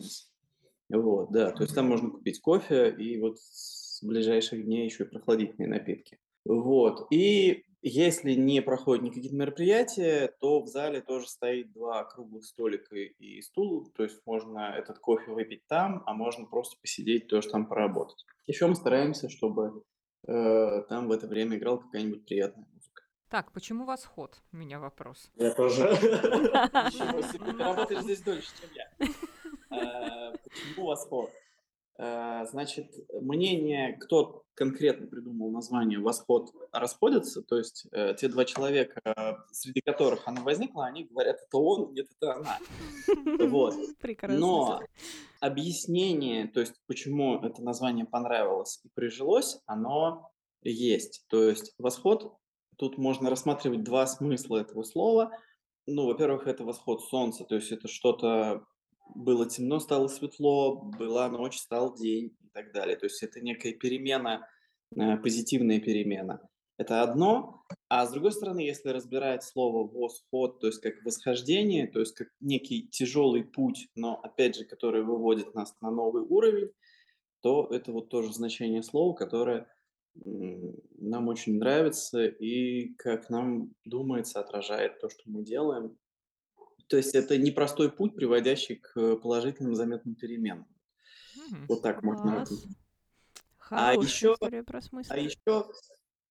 Вот, 0.90 1.32
да, 1.32 1.52
то 1.52 1.64
есть 1.64 1.76
там 1.76 1.88
можно 1.88 2.10
купить 2.10 2.42
кофе 2.42 2.92
и 2.92 3.20
вот 3.20 3.40
с 3.40 4.04
ближайших 4.04 4.64
дней 4.64 4.86
еще 4.86 5.04
и 5.04 5.08
прохладительные 5.08 5.70
напитки. 5.70 6.20
Вот, 6.46 7.08
и 7.12 7.66
если 7.82 8.34
не 8.34 8.62
проходят 8.62 9.04
никакие 9.04 9.34
мероприятия, 9.34 10.34
то 10.40 10.62
в 10.62 10.68
зале 10.68 11.02
тоже 11.02 11.28
стоит 11.28 11.72
два 11.72 12.04
круглых 12.04 12.44
столика 12.46 12.96
и 12.96 13.42
стул, 13.42 13.90
то 13.96 14.04
есть 14.04 14.20
можно 14.26 14.76
этот 14.76 15.00
кофе 15.00 15.32
выпить 15.32 15.66
там, 15.68 16.04
а 16.06 16.14
можно 16.14 16.46
просто 16.46 16.78
посидеть, 16.82 17.28
тоже 17.28 17.50
там 17.50 17.68
поработать. 17.68 18.26
Еще 18.48 18.68
мы 18.68 18.76
стараемся, 18.76 19.30
чтобы 19.30 19.84
э, 20.28 20.82
там 20.90 21.08
в 21.08 21.12
это 21.12 21.28
время 21.28 21.58
играл 21.58 21.80
какая-нибудь 21.80 22.26
приятная 22.26 22.66
так, 23.30 23.52
почему 23.52 23.86
восход? 23.86 24.36
У 24.52 24.58
меня 24.58 24.80
вопрос. 24.80 25.32
Я 25.36 25.52
тоже. 25.54 25.96
Ты 25.96 27.64
работаешь 27.64 28.02
здесь 28.02 28.22
дольше, 28.22 28.50
чем 28.60 28.70
я. 28.74 28.90
Э, 29.72 30.36
почему 30.44 30.88
восход? 30.88 31.32
Э, 32.00 32.46
значит, 32.50 32.92
мнение, 33.14 33.94
кто 33.98 34.44
конкретно 34.56 35.08
придумал 35.08 35.52
название 35.52 36.00
«Восход» 36.00 36.52
расходятся, 36.72 37.42
то 37.42 37.58
есть 37.58 37.88
э, 37.92 38.16
те 38.16 38.28
два 38.28 38.46
человека, 38.46 39.46
среди 39.52 39.80
которых 39.82 40.28
оно 40.28 40.42
возникло, 40.42 40.86
они 40.86 41.06
говорят, 41.06 41.38
это 41.38 41.58
он, 41.58 41.94
нет, 41.94 42.08
это 42.20 42.36
она. 42.36 42.58
Вот. 43.48 43.76
Прекрасно. 44.02 44.38
Но 44.40 44.82
объяснение, 45.40 46.48
то 46.48 46.60
есть 46.60 46.74
почему 46.88 47.40
это 47.40 47.62
название 47.62 48.06
понравилось 48.06 48.82
и 48.84 48.90
прижилось, 48.94 49.60
оно 49.66 50.32
есть. 50.62 51.26
То 51.30 51.44
есть 51.48 51.74
«Восход» 51.78 52.34
Тут 52.80 52.98
можно 52.98 53.30
рассматривать 53.30 53.84
два 53.84 54.08
смысла 54.08 54.58
этого 54.58 54.84
слова. 54.84 55.38
Ну, 55.86 56.06
во-первых, 56.06 56.48
это 56.48 56.64
восход 56.64 57.04
солнца, 57.04 57.44
то 57.44 57.56
есть 57.56 57.74
это 57.74 57.90
что-то 57.90 58.66
было 59.16 59.50
темно, 59.50 59.80
стало 59.80 60.08
светло, 60.08 60.78
была 60.78 61.28
ночь, 61.28 61.58
стал 61.58 61.94
день 61.94 62.38
и 62.42 62.50
так 62.54 62.72
далее. 62.72 62.96
То 62.96 63.08
есть 63.08 63.22
это 63.22 63.42
некая 63.42 63.74
перемена, 63.74 64.48
э, 64.96 65.18
позитивная 65.18 65.82
перемена. 65.82 66.40
Это 66.78 67.04
одно. 67.04 67.66
А 67.90 68.06
с 68.06 68.12
другой 68.12 68.32
стороны, 68.32 68.62
если 68.62 68.90
разбирать 68.90 69.44
слово 69.44 69.86
восход, 69.86 70.62
то 70.62 70.68
есть 70.68 70.80
как 70.80 71.04
восхождение, 71.04 71.86
то 71.86 72.00
есть 72.00 72.14
как 72.16 72.30
некий 72.40 72.88
тяжелый 72.88 73.44
путь, 73.44 73.90
но 73.96 74.22
опять 74.24 74.56
же, 74.56 74.64
который 74.64 75.04
выводит 75.04 75.54
нас 75.54 75.76
на 75.82 75.92
новый 75.92 76.24
уровень, 76.24 76.72
то 77.42 77.68
это 77.72 77.92
вот 77.92 78.08
тоже 78.08 78.32
значение 78.32 78.84
слова, 78.84 79.14
которое 79.14 79.68
нам 80.16 81.28
очень 81.28 81.58
нравится 81.58 82.26
и, 82.26 82.94
как 82.96 83.30
нам 83.30 83.74
думается, 83.86 84.40
отражает 84.40 85.00
то, 85.00 85.10
что 85.10 85.24
мы 85.26 85.44
делаем. 85.44 85.98
То 86.88 86.98
есть 86.98 87.14
это 87.16 87.38
непростой 87.38 87.92
путь, 87.92 88.16
приводящий 88.16 88.78
к 88.78 89.18
положительным 89.18 89.76
заметным 89.76 90.16
переменам. 90.16 90.68
Мгм. 91.36 91.66
Вот 91.68 91.82
так 91.82 92.04
можно. 92.04 92.46
Класс. 93.58 93.90
А 93.92 93.94
еще, 93.94 94.36
а 95.10 95.18
еще, 95.18 95.70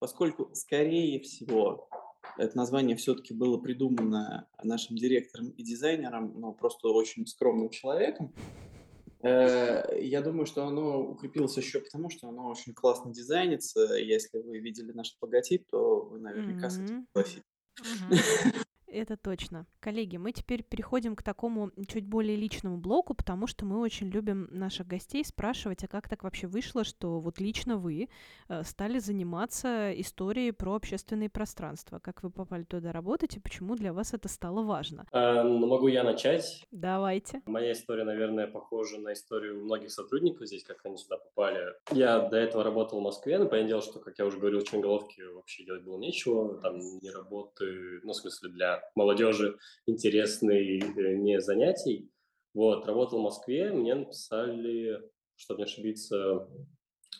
поскольку, 0.01 0.53
скорее 0.55 1.21
всего, 1.21 1.89
это 2.37 2.57
название 2.57 2.97
все-таки 2.97 3.33
было 3.33 3.59
придумано 3.59 4.49
нашим 4.63 4.97
директором 4.97 5.51
и 5.51 5.63
дизайнером, 5.63 6.35
но 6.41 6.53
просто 6.53 6.89
очень 6.89 7.27
скромным 7.29 7.71
человеком, 7.71 8.35
Э, 8.78 8.78
я 9.23 10.23
думаю, 10.23 10.47
что 10.47 10.65
оно 10.67 11.01
укрепилось 11.01 11.57
еще 11.57 11.81
потому, 11.81 12.11
что 12.11 12.29
оно 12.29 12.49
очень 12.49 12.73
классно 12.73 13.13
дизайнится. 13.13 13.95
Если 13.95 14.39
вы 14.39 14.59
видели 14.59 14.93
наш 14.93 15.17
логотип, 15.21 15.67
то 15.69 16.03
вы 16.03 16.19
наверняка 16.21 16.71
с 16.71 16.79
этим 16.79 17.07
согласитесь. 17.13 18.65
Это 18.91 19.17
точно. 19.17 19.67
Коллеги, 19.81 20.17
мы 20.17 20.33
теперь 20.33 20.63
переходим 20.63 21.15
к 21.15 21.23
такому 21.23 21.71
чуть 21.87 22.07
более 22.07 22.37
личному 22.37 22.79
блоку, 22.79 23.15
потому 23.15 23.47
что 23.47 23.67
мы 23.67 23.81
очень 23.81 24.09
любим 24.09 24.49
наших 24.51 24.87
гостей 24.87 25.25
спрашивать, 25.25 25.85
а 25.85 25.89
как 25.89 26.09
так 26.09 26.25
вообще 26.25 26.47
вышло, 26.47 26.85
что 26.85 27.21
вот 27.21 27.39
лично 27.39 27.77
вы 27.77 28.09
э, 28.49 28.63
стали 28.65 28.99
заниматься 28.99 29.93
историей 30.01 30.53
про 30.53 30.75
общественные 30.75 31.29
пространства? 31.29 31.99
Как 31.99 32.23
вы 32.23 32.31
попали 32.31 32.65
туда 32.65 32.93
работать 32.93 33.37
и 33.37 33.41
почему 33.41 33.77
для 33.77 33.93
вас 33.93 34.15
это 34.15 34.29
стало 34.29 34.63
важно? 34.63 35.07
А, 35.13 35.43
ну, 35.43 35.67
могу 35.67 35.89
я 35.89 36.03
начать. 36.03 36.67
Давайте. 36.71 37.43
Моя 37.47 37.73
история, 37.73 38.05
наверное, 38.05 38.47
похожа 38.47 38.99
на 38.99 39.13
историю 39.13 39.63
многих 39.63 39.91
сотрудников 39.91 40.47
здесь, 40.47 40.65
как 40.65 40.85
они 40.85 40.97
сюда 40.97 41.19
попали. 41.19 41.75
Я 41.93 42.21
до 42.21 42.37
этого 42.37 42.65
работал 42.65 43.01
в 43.01 43.03
Москве, 43.03 43.39
но 43.39 43.47
понятное 43.47 43.69
дело, 43.69 43.83
что, 43.83 43.99
как 43.99 44.19
я 44.19 44.25
уже 44.25 44.39
говорил, 44.39 44.61
в 44.61 44.65
Черноголовке 44.65 45.27
вообще 45.27 45.65
делать 45.65 45.83
было 45.83 45.99
нечего, 45.99 46.59
там 46.61 46.79
не 46.79 47.11
работы, 47.11 48.01
ну, 48.03 48.13
в 48.13 48.17
смысле, 48.17 48.49
для 48.51 48.79
молодежи 48.95 49.57
интересный 49.87 50.79
э, 50.79 51.17
не 51.17 51.41
занятий. 51.41 52.11
Вот, 52.55 52.87
работал 52.87 53.21
в 53.21 53.25
Москве, 53.25 53.73
мне 53.73 53.95
написали, 53.95 55.01
чтобы 55.37 55.59
не 55.59 55.65
ошибиться, 55.65 56.49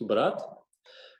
брат, 0.01 0.43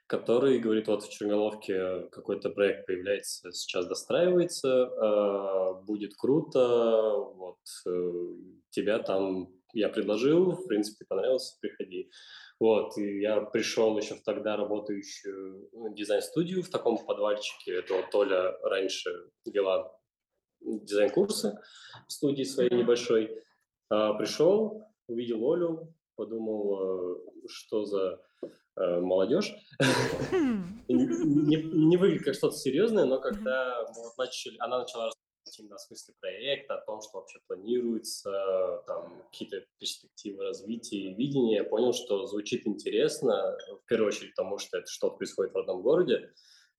который 0.07 0.59
говорит, 0.59 0.87
вот 0.87 1.03
в 1.03 1.11
Черноголовке 1.11 2.07
какой-то 2.11 2.49
проект 2.49 2.87
появляется, 2.87 3.51
сейчас 3.51 3.87
достраивается, 3.87 4.67
э, 4.67 5.83
будет 5.85 6.15
круто, 6.15 7.13
вот, 7.15 7.59
э, 7.87 8.33
тебя 8.71 8.99
там 8.99 9.49
я 9.73 9.89
предложил, 9.89 10.51
в 10.51 10.67
принципе, 10.67 11.05
понравился, 11.07 11.57
приходи. 11.61 12.09
Вот, 12.59 12.97
и 12.97 13.21
я 13.21 13.39
пришел 13.41 13.97
еще 13.97 14.15
в 14.15 14.23
тогда 14.23 14.57
работающую 14.57 15.69
ну, 15.71 15.93
дизайн-студию 15.93 16.63
в 16.63 16.69
таком 16.69 16.97
подвальчике. 16.97 17.75
Это 17.75 17.93
вот 17.93 18.09
Толя 18.11 18.57
раньше 18.63 19.09
вела 19.45 19.95
дизайн-курсы 20.61 21.59
в 22.07 22.11
студии 22.11 22.43
своей 22.43 22.73
небольшой. 22.73 23.43
А, 23.89 24.13
пришел, 24.13 24.83
увидел 25.07 25.51
Олю, 25.51 25.93
подумал, 26.15 27.15
э, 27.15 27.47
что 27.47 27.85
за 27.85 28.21
э, 28.75 28.99
молодежь. 28.99 29.53
не, 30.89 31.55
не 31.55 31.97
выглядит 31.97 32.25
как 32.25 32.35
что-то 32.35 32.55
серьезное, 32.55 33.05
но 33.05 33.19
когда 33.19 33.85
мы 33.95 34.03
вот 34.03 34.17
начали, 34.17 34.57
она 34.59 34.79
начала 34.79 35.05
рассказывать 35.05 35.59
именно 35.59 35.75
о 35.75 35.79
смысле 35.79 36.13
проекта, 36.19 36.75
о 36.75 36.85
том, 36.85 37.01
что 37.01 37.19
вообще 37.19 37.39
планируется, 37.47 38.83
там 38.85 39.23
какие-то 39.31 39.65
перспективы 39.79 40.43
развития 40.43 40.97
и 40.97 41.13
видения, 41.13 41.57
я 41.57 41.63
понял, 41.63 41.93
что 41.93 42.25
звучит 42.27 42.67
интересно, 42.67 43.57
в 43.81 43.87
первую 43.87 44.09
очередь 44.09 44.35
потому, 44.35 44.57
что 44.57 44.77
это 44.77 44.87
что-то 44.87 45.15
происходит 45.17 45.53
в 45.53 45.57
родном 45.57 45.81
городе, 45.81 46.31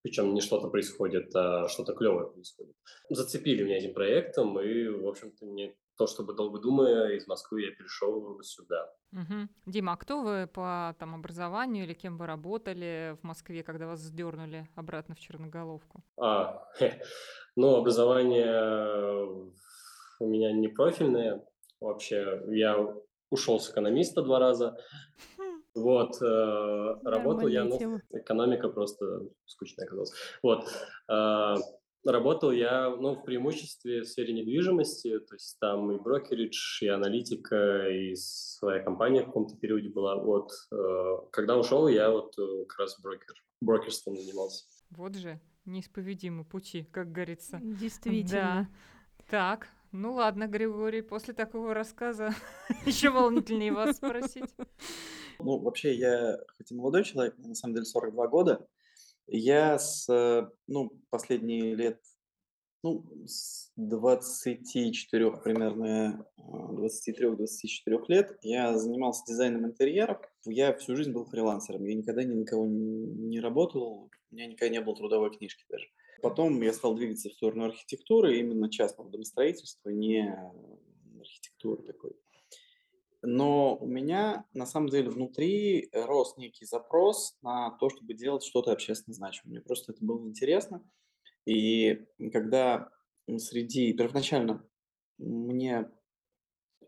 причем 0.02 0.34
не 0.34 0.40
что-то 0.40 0.68
происходит, 0.68 1.34
а 1.34 1.68
что-то 1.68 1.92
клевое 1.94 2.30
происходит. 2.30 2.74
Зацепили 3.08 3.62
меня 3.62 3.78
этим 3.78 3.94
проектом, 3.94 4.58
и, 4.60 4.88
в 4.88 5.06
общем-то, 5.06 5.46
не 5.46 5.74
то, 6.00 6.06
чтобы 6.06 6.32
долго 6.32 6.58
думая, 6.58 7.16
из 7.16 7.26
Москвы 7.26 7.62
я 7.62 7.72
перешел 7.72 8.40
сюда. 8.42 8.90
Угу. 9.12 9.48
Дима, 9.66 9.92
а 9.92 9.96
кто 9.96 10.22
вы 10.22 10.46
по 10.46 10.96
там, 10.98 11.14
образованию 11.14 11.84
или 11.84 11.92
кем 11.92 12.16
вы 12.16 12.26
работали 12.26 13.18
в 13.20 13.26
Москве, 13.26 13.62
когда 13.62 13.86
вас 13.86 14.00
сдернули 14.00 14.66
обратно 14.76 15.14
в 15.14 15.20
Черноголовку? 15.20 16.02
А, 16.18 16.66
ну, 17.56 17.76
образование 17.76 19.52
у 20.20 20.26
меня 20.26 20.52
не 20.52 20.68
профильное. 20.68 21.44
Вообще, 21.80 22.42
я 22.48 22.94
ушел 23.30 23.60
с 23.60 23.70
экономиста 23.70 24.22
два 24.22 24.38
раза. 24.38 24.78
Вот, 25.74 26.20
э, 26.20 26.94
работал 27.04 27.48
я, 27.48 27.64
ну, 27.64 27.78
тема. 27.78 28.02
экономика 28.10 28.68
просто 28.68 29.28
скучная 29.46 29.86
оказалась. 29.86 30.12
Вот, 30.42 30.66
э, 31.08 31.54
работал 32.04 32.50
я, 32.50 32.90
ну, 32.90 33.14
в 33.14 33.22
преимуществе 33.22 34.02
в 34.02 34.08
сфере 34.08 34.32
недвижимости, 34.32 35.18
то 35.20 35.34
есть 35.34 35.58
там 35.60 35.92
и 35.92 35.98
брокеридж, 35.98 36.82
и 36.82 36.88
аналитика, 36.88 37.88
и 37.88 38.14
своя 38.16 38.82
компания 38.82 39.22
в 39.22 39.26
каком-то 39.26 39.56
периоде 39.56 39.90
была. 39.90 40.16
Вот, 40.16 40.50
э, 40.72 41.16
когда 41.30 41.56
ушел, 41.56 41.88
я 41.88 42.10
вот 42.10 42.36
э, 42.38 42.64
как 42.66 42.78
раз 42.80 43.00
брокер, 43.00 43.34
брокерством 43.60 44.16
занимался. 44.16 44.64
Вот 44.90 45.14
же, 45.14 45.40
неисповедимы 45.64 46.44
пути, 46.44 46.84
как 46.90 47.12
говорится. 47.12 47.60
Действительно. 47.62 48.68
Да. 48.68 49.26
Так, 49.30 49.68
ну 49.92 50.14
ладно, 50.14 50.46
Григорий, 50.46 51.02
после 51.02 51.34
такого 51.34 51.74
рассказа 51.74 52.34
еще 52.86 53.10
волнительнее 53.10 53.72
вас 53.72 53.96
спросить. 53.96 54.54
Ну, 55.38 55.58
вообще, 55.58 55.94
я 55.94 56.38
хоть 56.56 56.70
и 56.70 56.74
молодой 56.74 57.04
человек, 57.04 57.36
на 57.38 57.54
самом 57.54 57.74
деле 57.74 57.86
42 57.86 58.26
года, 58.28 58.68
я 59.26 59.78
с, 59.78 60.06
ну, 60.66 60.92
последние 61.08 61.74
лет, 61.74 62.00
ну, 62.82 63.04
с 63.26 63.70
24 63.76 65.30
примерно, 65.42 66.26
23-24 66.38 67.36
а, 67.86 68.04
лет 68.08 68.38
я 68.42 68.76
занимался 68.76 69.24
дизайном 69.26 69.66
интерьеров. 69.66 70.18
Я 70.44 70.74
всю 70.74 70.96
жизнь 70.96 71.12
был 71.12 71.26
фрилансером, 71.26 71.84
я 71.84 71.94
никогда 71.94 72.24
ни 72.24 72.32
на 72.32 72.44
кого 72.44 72.66
не 72.66 73.40
работал, 73.40 74.10
у 74.30 74.34
меня 74.34 74.46
никогда 74.46 74.72
не 74.72 74.80
было 74.80 74.96
трудовой 74.96 75.30
книжки 75.30 75.64
даже. 75.68 75.86
Потом 76.22 76.60
я 76.62 76.72
стал 76.72 76.94
двигаться 76.94 77.28
в 77.28 77.32
сторону 77.32 77.64
архитектуры, 77.64 78.38
именно 78.38 78.70
частного 78.70 79.10
домостроительства, 79.10 79.90
не 79.90 80.34
архитектуры 81.18 81.82
такой. 81.82 82.12
Но 83.22 83.76
у 83.76 83.86
меня 83.86 84.46
на 84.54 84.64
самом 84.64 84.88
деле 84.88 85.10
внутри 85.10 85.90
рос 85.92 86.36
некий 86.38 86.64
запрос 86.64 87.36
на 87.42 87.70
то, 87.78 87.90
чтобы 87.90 88.14
делать 88.14 88.42
что-то 88.42 88.72
общественно 88.72 89.14
значимое. 89.14 89.56
Мне 89.56 89.60
просто 89.60 89.92
это 89.92 90.04
было 90.04 90.26
интересно. 90.26 90.82
И 91.44 92.06
когда 92.32 92.90
среди... 93.38 93.92
Первоначально 93.92 94.66
мне 95.18 95.90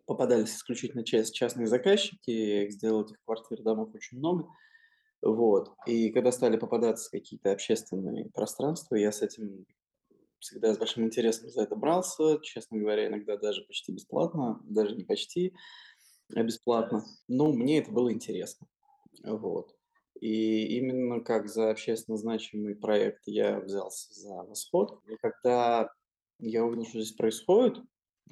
попадались 0.06 0.56
исключительно 0.56 1.04
частные 1.04 1.66
заказчики, 1.66 2.30
я 2.30 2.64
их 2.64 2.72
сделал 2.72 3.04
этих 3.04 3.22
квартир, 3.24 3.62
домов 3.62 3.94
очень 3.94 4.18
много. 4.18 4.48
Вот. 5.22 5.72
И 5.86 6.10
когда 6.10 6.32
стали 6.32 6.56
попадаться 6.56 7.10
какие-то 7.10 7.52
общественные 7.52 8.30
пространства, 8.30 8.96
я 8.96 9.12
с 9.12 9.22
этим 9.22 9.64
всегда 10.40 10.74
с 10.74 10.78
большим 10.78 11.04
интересом 11.04 11.48
за 11.48 11.62
это 11.62 11.76
брался, 11.76 12.40
честно 12.42 12.78
говоря, 12.78 13.06
иногда 13.06 13.36
даже 13.36 13.62
почти 13.62 13.92
бесплатно, 13.92 14.60
даже 14.64 14.96
не 14.96 15.04
почти. 15.04 15.54
А 16.34 16.42
бесплатно. 16.42 17.04
Но 17.28 17.52
мне 17.52 17.78
это 17.78 17.92
было 17.92 18.12
интересно. 18.12 18.66
Вот. 19.22 19.76
И 20.20 20.78
именно 20.78 21.20
как 21.20 21.48
за 21.48 21.70
общественно 21.70 22.16
значимый 22.16 22.74
проект 22.74 23.22
я 23.26 23.60
взялся 23.60 24.12
за 24.12 24.42
«Восход». 24.44 25.00
И 25.08 25.16
когда 25.16 25.90
я 26.38 26.64
увидел, 26.64 26.84
что 26.84 27.00
здесь 27.00 27.16
происходит, 27.16 27.82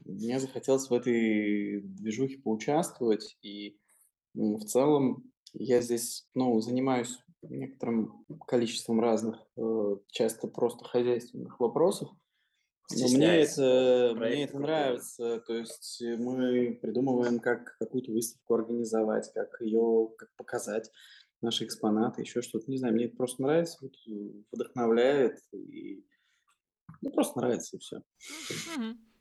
мне 0.04 0.40
захотелось 0.40 0.88
в 0.88 0.94
этой 0.94 1.80
движухе 1.82 2.38
поучаствовать. 2.38 3.36
И 3.42 3.78
в 4.34 4.64
целом 4.64 5.29
я 5.54 5.80
здесь 5.80 6.28
ну, 6.34 6.60
занимаюсь 6.60 7.18
некоторым 7.42 8.24
количеством 8.46 9.00
разных, 9.00 9.36
э, 9.56 9.96
часто 10.08 10.46
просто 10.46 10.84
хозяйственных 10.84 11.58
вопросов. 11.60 12.10
Но 12.92 13.06
мне 13.08 13.42
это, 13.42 14.14
мне 14.16 14.44
это 14.44 14.58
нравится. 14.58 15.40
То 15.46 15.54
есть 15.54 16.02
мы 16.02 16.78
придумываем, 16.82 17.38
как 17.38 17.76
какую-то 17.78 18.10
выставку 18.10 18.54
организовать, 18.54 19.32
как 19.32 19.60
ее 19.60 20.10
как 20.18 20.34
показать, 20.36 20.90
наши 21.40 21.64
экспонаты, 21.64 22.22
еще 22.22 22.42
что-то. 22.42 22.70
Не 22.70 22.78
знаю, 22.78 22.94
мне 22.94 23.06
это 23.06 23.16
просто 23.16 23.42
нравится, 23.42 23.78
вот, 23.80 23.94
вдохновляет. 24.52 25.38
И... 25.52 26.04
Ну, 27.00 27.10
просто 27.10 27.38
нравится, 27.38 27.76
и 27.76 27.80
все. 27.80 28.02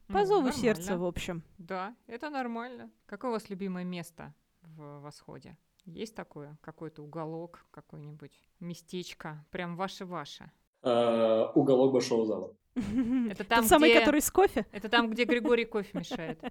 По 0.08 0.26
зову 0.26 0.52
сердца, 0.52 0.98
в 0.98 1.06
общем. 1.06 1.44
Да, 1.58 1.96
это 2.08 2.30
нормально. 2.30 2.92
Какое 3.06 3.30
у 3.30 3.34
вас 3.34 3.50
любимое 3.50 3.84
место 3.84 4.34
в 4.62 5.02
восходе? 5.02 5.56
Есть 5.86 6.16
такое? 6.16 6.58
Какой-то 6.62 7.04
уголок, 7.04 7.66
какое-нибудь 7.72 8.50
местечко? 8.60 9.46
Прям 9.52 9.76
ваше-ваше? 9.76 10.52
А, 10.82 11.52
уголок 11.56 11.94
большого 11.94 12.26
зала. 12.26 12.56
Это 12.76 13.44
там, 13.44 13.62
Тот 13.62 13.68
самый, 13.68 13.94
который 13.94 14.22
с 14.22 14.32
кофе? 14.32 14.66
Это 14.72 14.90
там, 14.90 15.10
где 15.10 15.26
Григорий 15.26 15.66
кофе 15.66 15.98
мешает. 15.98 16.42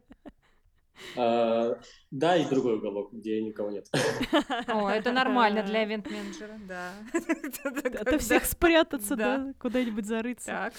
А, 1.17 1.79
да, 2.11 2.37
и 2.37 2.49
другой 2.49 2.77
уголок, 2.79 3.13
где 3.13 3.41
никого 3.43 3.71
нет. 3.71 3.89
О, 4.67 4.89
это 4.89 5.13
нормально 5.13 5.63
для 5.63 5.85
ивент-менеджера, 5.85 6.59
да. 6.67 6.93
Это 8.01 8.19
всех 8.19 8.45
спрятаться, 8.45 9.17
да, 9.17 9.53
куда-нибудь 9.61 10.07
зарыться. 10.07 10.73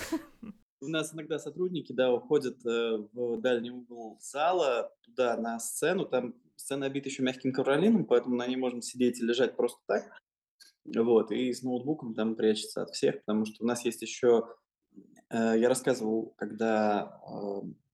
У 0.82 0.88
нас 0.88 1.14
иногда 1.14 1.40
сотрудники, 1.40 1.92
да, 1.92 2.12
уходят 2.14 2.66
э, 2.66 2.98
в 3.14 3.42
дальний 3.42 3.72
угол 3.72 4.18
зала, 4.22 4.94
туда, 5.02 5.36
на 5.38 5.60
сцену, 5.60 6.06
там 6.06 6.36
сцена 6.56 6.86
обита 6.86 7.10
еще 7.10 7.22
мягким 7.22 7.52
ковролином, 7.52 8.06
поэтому 8.06 8.36
на 8.36 8.48
ней 8.48 8.56
можно 8.56 8.82
сидеть 8.82 9.20
и 9.20 9.26
лежать 9.26 9.56
просто 9.56 9.80
так. 9.88 10.04
Вот, 10.86 11.32
и 11.32 11.54
с 11.54 11.62
ноутбуком 11.64 12.16
там 12.16 12.36
прячется 12.36 12.82
от 12.82 12.92
всех, 12.92 13.20
потому 13.26 13.46
что 13.46 13.64
у 13.64 13.68
нас 13.68 13.84
есть 13.86 14.02
еще 14.02 14.46
Э, 15.30 15.54
я 15.58 15.70
рассказывал, 15.70 16.34
когда, 16.38 17.20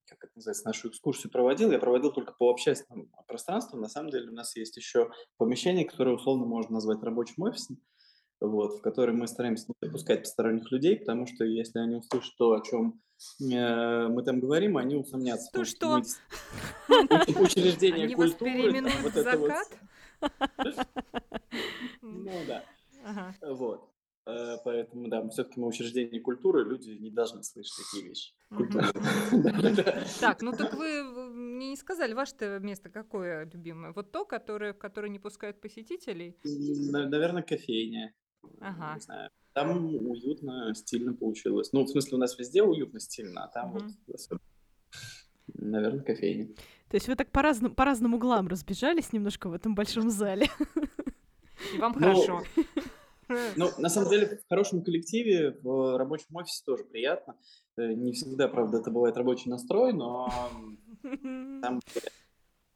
как 0.07 0.23
это 0.23 0.31
называется, 0.35 0.67
нашу 0.67 0.89
экскурсию 0.89 1.31
проводил, 1.31 1.71
я 1.71 1.79
проводил 1.79 2.11
только 2.11 2.33
по 2.33 2.49
общественным 2.49 3.11
пространствам. 3.27 3.81
На 3.81 3.89
самом 3.89 4.11
деле 4.11 4.29
у 4.29 4.33
нас 4.33 4.55
есть 4.55 4.77
еще 4.77 5.11
помещение, 5.37 5.85
которое 5.85 6.15
условно 6.15 6.45
можно 6.45 6.75
назвать 6.75 7.03
рабочим 7.03 7.43
офисом. 7.43 7.81
Вот, 8.49 8.77
в 8.77 8.81
который 8.81 9.13
мы 9.15 9.27
стараемся 9.27 9.65
не 9.67 9.75
допускать 9.87 10.21
посторонних 10.21 10.71
людей, 10.71 10.97
потому 10.97 11.27
что 11.27 11.43
если 11.45 11.79
они 11.79 11.95
услышат 11.95 12.35
то, 12.37 12.53
о 12.53 12.61
чем 12.61 13.01
э, 13.41 14.07
мы 14.07 14.23
там 14.23 14.39
говорим, 14.39 14.77
они 14.77 14.95
усомнятся. 14.95 15.51
То 15.51 15.65
что? 15.65 16.01
мы 16.87 17.43
учреждение 17.43 18.05
Они 18.05 18.15
культуры. 18.15 18.51
переименуют 18.51 19.01
вот 19.01 19.13
закат? 19.13 19.67
Ну 22.01 22.31
да. 22.47 22.63
Ага. 23.03 23.35
Вот. 23.41 23.89
Э, 24.27 24.57
Поэтому, 24.63 25.07
да, 25.07 25.27
все-таки 25.29 25.59
мы 25.59 25.67
учреждение 25.67 26.19
культуры, 26.19 26.63
люди 26.63 26.89
не 26.91 27.11
должны 27.11 27.43
слышать 27.43 27.73
такие 27.91 28.09
вещи. 28.09 28.33
Так, 30.19 30.41
ну 30.41 30.51
так 30.51 30.73
вы 30.73 31.03
мне 31.31 31.69
не 31.69 31.75
сказали, 31.75 32.13
ваше 32.13 32.59
место 32.61 32.89
какое 32.89 33.45
любимое? 33.45 33.91
Вот 33.93 34.11
то, 34.11 34.25
которое, 34.25 34.73
в 34.73 34.77
которое 34.77 35.09
не 35.09 35.19
пускают 35.19 35.61
посетителей? 35.61 36.35
На- 36.91 37.07
Наверное, 37.07 37.43
кофейня. 37.43 38.13
Ага. 38.61 38.95
Не 38.95 39.01
знаю. 39.01 39.29
Там 39.53 39.85
уютно, 39.85 40.73
стильно 40.75 41.13
получилось. 41.13 41.71
Ну, 41.71 41.83
в 41.83 41.89
смысле, 41.89 42.17
у 42.17 42.19
нас 42.19 42.37
везде 42.37 42.61
уютно, 42.63 42.99
стильно, 42.99 43.45
а 43.45 43.47
там 43.47 43.69
Мгм. 43.69 43.95
вот 44.07 44.15
особенно. 44.15 44.41
Наверное, 45.53 46.03
кофейня. 46.03 46.47
То 46.89 46.95
есть 46.97 47.07
вы 47.07 47.15
так 47.15 47.31
по 47.31 47.41
разным, 47.41 47.73
по 47.73 47.85
разным 47.85 48.13
углам 48.13 48.47
разбежались 48.47 49.13
немножко 49.13 49.47
в 49.49 49.53
этом 49.53 49.73
большом 49.75 50.09
зале. 50.09 50.47
И 51.73 51.77
вам 51.77 51.93
Ну, 51.97 51.99
хорошо. 51.99 52.41
Ну, 53.55 53.71
на 53.79 53.89
самом 53.89 54.11
деле, 54.11 54.39
в 54.45 54.47
хорошем 54.49 54.83
коллективе, 54.83 55.57
в 55.63 55.97
рабочем 55.97 56.35
офисе 56.35 56.61
тоже 56.63 56.83
приятно. 56.83 57.35
Э, 57.75 57.91
Не 57.93 58.11
всегда, 58.11 58.47
правда, 58.47 58.77
это 58.77 58.91
бывает 58.91 59.17
рабочий 59.17 59.49
настрой, 59.49 59.93
но 59.93 60.29
там 61.61 61.79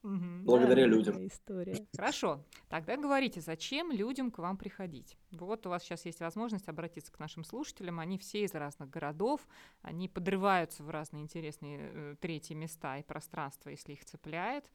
Мгм. 0.10 0.44
благодаря 0.44 0.84
Да, 0.84 0.88
людям. 0.88 1.28
история. 1.28 1.88
Хорошо, 1.96 2.44
тогда 2.68 2.98
говорите, 2.98 3.42
зачем 3.42 3.92
людям 3.92 4.32
к 4.32 4.40
вам 4.40 4.58
приходить? 4.58 5.18
Вот 5.32 5.66
у 5.66 5.70
вас 5.70 5.84
сейчас 5.84 6.06
есть 6.06 6.20
возможность 6.20 6.68
обратиться 6.68 7.12
к 7.12 7.20
нашим 7.20 7.44
слушателям. 7.44 8.00
Они 8.00 8.18
все 8.18 8.44
из 8.44 8.54
разных 8.54 8.90
городов, 8.90 9.48
они 9.84 10.10
подрываются 10.10 10.84
в 10.84 10.90
разные 10.90 11.22
интересные 11.22 11.80
э, 11.82 12.16
третьи 12.20 12.56
места 12.56 12.98
и 12.98 13.04
пространства, 13.04 13.70
если 13.70 13.94
их 13.94 14.04
цепляет, 14.04 14.66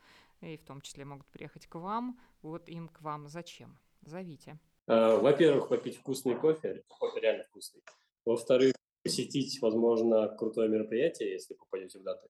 и 0.41 0.57
в 0.57 0.63
том 0.65 0.81
числе 0.81 1.05
могут 1.05 1.27
приехать 1.27 1.67
к 1.67 1.75
вам. 1.75 2.19
Вот 2.43 2.69
им 2.69 2.89
к 2.89 3.01
вам 3.01 3.29
зачем? 3.29 3.77
Зовите. 4.03 4.59
Э, 4.87 5.17
Во-первых, 5.17 5.69
попить 5.69 5.97
вкусный 5.97 6.37
кофе, 6.37 6.85
кофе 6.87 7.21
реально 7.21 7.43
вкусный. 7.45 7.83
Во-вторых, 8.25 8.75
посетить, 9.03 9.61
возможно, 9.61 10.29
крутое 10.29 10.69
мероприятие, 10.69 11.33
если 11.33 11.55
попадете 11.55 11.99
в 11.99 12.03
даты. 12.05 12.29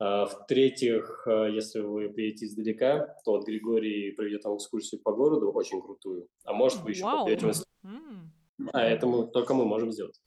А 0.00 0.26
В-третьих, 0.26 1.26
э, 1.26 1.50
если 1.52 1.80
вы 1.80 2.08
приедете 2.08 2.46
издалека, 2.46 3.16
то 3.24 3.32
вот 3.32 3.46
Григорий 3.46 4.12
проведет 4.12 4.44
вам 4.44 4.56
экскурсию 4.56 5.00
по 5.02 5.12
городу, 5.12 5.50
очень 5.50 5.82
крутую. 5.82 6.28
А 6.44 6.52
может, 6.52 6.82
вы 6.82 6.90
еще 6.90 7.02
Вау. 7.02 7.26
попадете 7.26 7.46
в 7.46 8.70
А 8.72 8.82
это 8.82 9.06
мы, 9.06 9.26
только 9.26 9.54
мы 9.54 9.64
можем 9.64 9.90
сделать. 9.90 10.20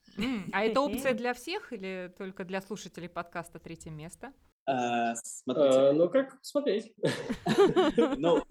А 0.52 0.64
это 0.64 0.82
опция 0.82 1.14
для 1.14 1.34
всех 1.34 1.72
или 1.72 2.14
только 2.18 2.44
для 2.44 2.62
слушателей 2.62 3.08
подкаста 3.08 3.60
«Третье 3.60 3.92
место»? 3.92 4.34
А, 4.66 5.16
Смотрите, 5.16 5.78
А, 5.78 5.94
Ну, 5.94 6.10
как 6.10 6.38
смотреть? 6.42 6.94
ну, 8.18 8.44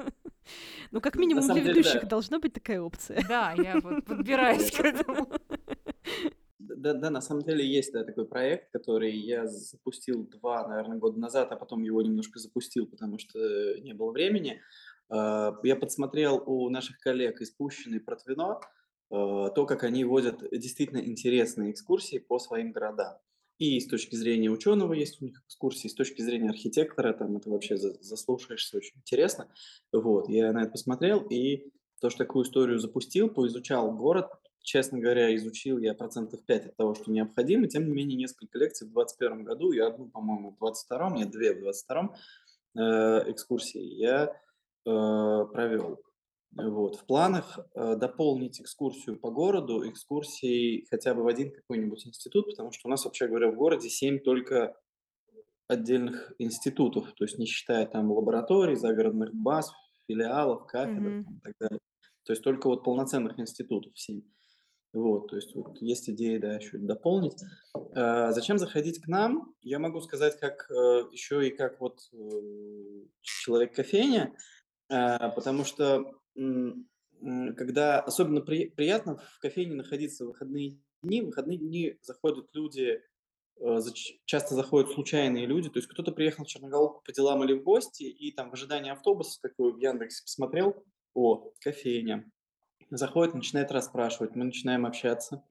Ну, 0.90 1.00
как 1.00 1.16
минимум 1.16 1.46
для 1.46 1.62
ведущих 1.62 2.08
должна 2.08 2.38
быть 2.38 2.54
такая 2.54 2.80
опция. 2.80 3.22
Да, 3.28 3.52
я 3.56 3.78
вот 3.80 4.04
подбираюсь 4.06 4.70
к 4.70 4.80
этому. 4.80 5.28
Да, 6.62 6.92
да, 6.92 7.08
на 7.10 7.22
самом 7.22 7.42
деле 7.42 7.66
есть 7.66 7.92
да, 7.92 8.04
такой 8.04 8.26
проект, 8.26 8.70
который 8.70 9.16
я 9.16 9.46
запустил 9.46 10.26
два, 10.26 10.68
наверное, 10.68 10.98
года 10.98 11.18
назад, 11.18 11.50
а 11.52 11.56
потом 11.56 11.82
его 11.82 12.02
немножко 12.02 12.38
запустил, 12.38 12.86
потому 12.86 13.18
что 13.18 13.38
не 13.80 13.94
было 13.94 14.10
времени. 14.12 14.60
А, 15.08 15.56
Я 15.62 15.76
подсмотрел 15.76 16.42
у 16.46 16.68
наших 16.68 16.98
коллег 16.98 17.40
из 17.40 17.50
Пущино 17.50 17.96
и 17.96 17.98
Протвино 17.98 18.60
а, 19.10 19.48
то, 19.50 19.64
как 19.64 19.84
они 19.84 20.04
водят 20.04 20.42
действительно 20.52 20.98
интересные 20.98 21.70
экскурсии 21.72 22.18
по 22.18 22.38
своим 22.38 22.72
городам. 22.72 23.16
И 23.58 23.80
с 23.80 23.86
точки 23.86 24.14
зрения 24.14 24.50
ученого 24.50 24.92
есть 24.92 25.20
у 25.22 25.24
них 25.24 25.42
экскурсии, 25.46 25.88
с 25.88 25.94
точки 25.94 26.20
зрения 26.20 26.50
архитектора, 26.50 27.14
там 27.14 27.38
это 27.38 27.48
вообще 27.48 27.76
за- 27.78 27.94
заслушаешься, 28.02 28.76
очень 28.76 28.98
интересно. 28.98 29.48
Вот, 29.92 30.28
я 30.28 30.52
на 30.52 30.62
это 30.62 30.72
посмотрел, 30.72 31.20
и 31.26 31.70
то, 32.02 32.10
что 32.10 32.18
такую 32.24 32.44
историю 32.44 32.78
запустил, 32.78 33.28
поизучал 33.30 33.92
город, 33.94 34.28
честно 34.62 34.98
говоря, 34.98 35.34
изучил 35.36 35.78
я 35.78 35.94
процентов 35.94 36.44
5 36.44 36.66
от 36.66 36.76
того, 36.76 36.94
что 36.94 37.10
необходимо. 37.10 37.66
Тем 37.66 37.86
не 37.86 37.92
менее, 37.92 38.16
несколько 38.16 38.58
лекций 38.58 38.86
в 38.86 38.92
2021 38.92 39.44
году 39.44 39.72
и 39.72 39.78
одну, 39.78 40.08
по-моему, 40.08 40.52
в 40.52 40.58
22 40.58 41.10
нет, 41.10 41.30
две 41.30 41.54
в 41.54 41.60
22 41.60 42.14
э, 42.76 42.80
экскурсии 43.30 43.82
я 43.82 44.26
э, 44.26 44.30
провел. 44.84 46.00
Вот. 46.52 46.96
В 46.96 47.04
планах 47.06 47.60
э, 47.74 47.96
дополнить 47.96 48.60
экскурсию 48.60 49.18
по 49.18 49.30
городу, 49.30 49.88
экскурсии 49.88 50.84
хотя 50.90 51.14
бы 51.14 51.22
в 51.22 51.28
один 51.28 51.52
какой-нибудь 51.52 52.06
институт, 52.06 52.46
потому 52.46 52.72
что 52.72 52.88
у 52.88 52.90
нас, 52.90 53.04
вообще 53.04 53.28
говоря, 53.28 53.50
в 53.50 53.54
городе 53.54 53.88
7 53.88 54.18
только 54.18 54.76
отдельных 55.68 56.32
институтов, 56.38 57.12
то 57.14 57.24
есть 57.24 57.38
не 57.38 57.46
считая 57.46 57.86
там 57.86 58.10
лабораторий, 58.10 58.74
загородных 58.74 59.32
баз, 59.32 59.72
филиалов, 60.08 60.66
кафедр 60.66 61.24
там, 61.24 61.36
и 61.36 61.40
так 61.40 61.54
далее. 61.60 61.80
То 62.24 62.32
есть 62.32 62.42
только 62.42 62.66
вот 62.66 62.82
полноценных 62.82 63.38
институтов 63.38 63.92
7. 63.94 64.20
Вот, 64.92 65.28
то 65.28 65.36
есть 65.36 65.54
вот 65.54 65.80
есть 65.80 66.10
идея, 66.10 66.40
да, 66.40 66.54
еще 66.54 66.78
дополнить. 66.78 67.36
А, 67.94 68.32
зачем 68.32 68.58
заходить 68.58 69.00
к 69.00 69.06
нам? 69.06 69.54
Я 69.62 69.78
могу 69.78 70.00
сказать, 70.00 70.38
как 70.40 70.68
э, 70.70 71.04
еще 71.12 71.46
и 71.46 71.50
как 71.56 71.80
вот 71.80 72.00
э, 72.12 72.16
человек-кофейня, 73.20 74.34
а, 74.88 75.30
потому 75.30 75.64
что 75.64 76.14
м, 76.36 76.88
когда 77.56 78.00
особенно 78.00 78.40
при- 78.40 78.68
приятно 78.70 79.18
в 79.18 79.38
кофейне 79.40 79.74
находиться 79.74 80.24
в 80.24 80.28
выходные 80.28 80.80
дни, 81.02 81.22
в 81.22 81.26
выходные 81.26 81.58
дни 81.58 81.98
заходят 82.02 82.48
люди, 82.52 83.00
э, 83.60 83.78
часто 84.24 84.56
заходят 84.56 84.90
случайные 84.90 85.46
люди, 85.46 85.68
то 85.68 85.78
есть 85.78 85.88
кто-то 85.88 86.10
приехал 86.12 86.44
в 86.44 86.48
Черноголовку 86.48 87.02
по 87.04 87.12
делам 87.12 87.44
или 87.44 87.52
в 87.52 87.62
гости, 87.62 88.04
и 88.04 88.32
там 88.32 88.50
в 88.50 88.54
ожидании 88.54 88.90
автобуса, 88.90 89.40
такой 89.40 89.72
в 89.72 89.78
Яндексе 89.78 90.24
посмотрел, 90.24 90.82
о, 91.14 91.52
кофейня, 91.60 92.30
заходит, 92.90 93.34
начинает 93.34 93.70
расспрашивать, 93.72 94.34
мы 94.34 94.44
начинаем 94.44 94.86
общаться, 94.86 95.44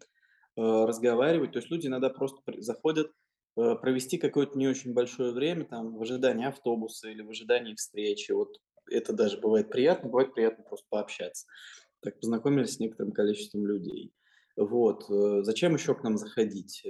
э, 0.58 0.62
разговаривать, 0.62 1.52
то 1.54 1.60
есть 1.60 1.70
люди 1.70 1.88
иногда 1.88 2.10
просто 2.10 2.42
заходят 2.58 3.12
э, 3.58 3.76
провести 3.76 4.18
какое-то 4.18 4.58
не 4.58 4.68
очень 4.68 4.94
большое 4.94 5.32
время 5.32 5.66
там 5.66 5.96
в 5.96 6.02
ожидании 6.02 6.48
автобуса 6.48 7.10
или 7.10 7.22
в 7.22 7.30
ожидании 7.30 7.76
встречи, 7.76 8.32
вот 8.32 8.60
это 8.90 9.14
даже 9.14 9.40
бывает 9.40 9.70
приятно, 9.70 10.10
бывает 10.10 10.34
приятно 10.34 10.64
просто 10.64 10.88
пообщаться. 10.90 11.46
Так 12.02 12.20
познакомились 12.20 12.76
с 12.76 12.80
некоторым 12.80 13.12
количеством 13.12 13.68
людей. 13.68 14.14
Вот. 14.58 15.10
э, 15.10 15.44
Зачем 15.44 15.74
еще 15.76 15.96
к 15.96 16.04
нам 16.04 16.18
заходить? 16.18 16.86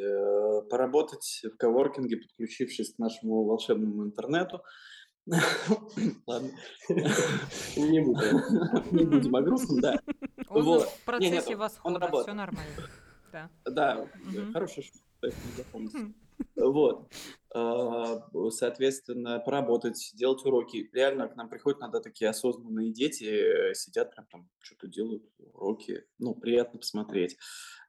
Поработать 0.69 1.41
в 1.43 1.58
коворкинге, 1.58 2.17
подключившись 2.17 2.95
к 2.95 2.99
нашему 2.99 3.43
волшебному 3.43 4.04
интернету. 4.04 4.62
Ладно. 6.28 6.50
Не 7.78 8.00
буду. 8.02 8.22
Не 8.92 9.06
будем 9.06 9.36
о 9.36 9.42
грустном, 9.42 9.80
да. 9.82 10.00
Он 10.50 10.63
Вот. 10.63 10.84
в 10.84 11.20
Не, 11.20 11.30
нет, 11.30 11.44
процессе 11.44 11.54
он 11.54 11.60
восхода, 11.60 12.22
все 12.24 12.34
нормально. 12.34 12.72
Да. 13.32 13.50
Да, 13.65 14.08
Мгм. 14.24 14.54
хорошая 14.54 14.84
шутка. 14.86 15.38
Хм. 15.74 16.15
Вот. 16.56 17.12
А, 17.54 18.24
Соответственно, 18.50 19.39
поработать, 19.39 19.98
сделать 19.98 20.44
уроки. 20.46 20.89
Реально 20.94 21.28
к 21.28 21.36
нам 21.36 21.50
приходят 21.50 21.80
иногда 21.80 22.00
такие 22.00 22.30
осознанные 22.30 22.92
дети, 22.92 23.26
э, 23.26 23.74
сидят 23.76 24.12
прям 24.15 24.26
там, 24.32 24.50
что-то 24.62 24.88
делают, 24.88 25.24
уроки. 25.54 26.06
Ну, 26.18 26.34
приятно 26.36 26.80
посмотреть. 26.80 27.38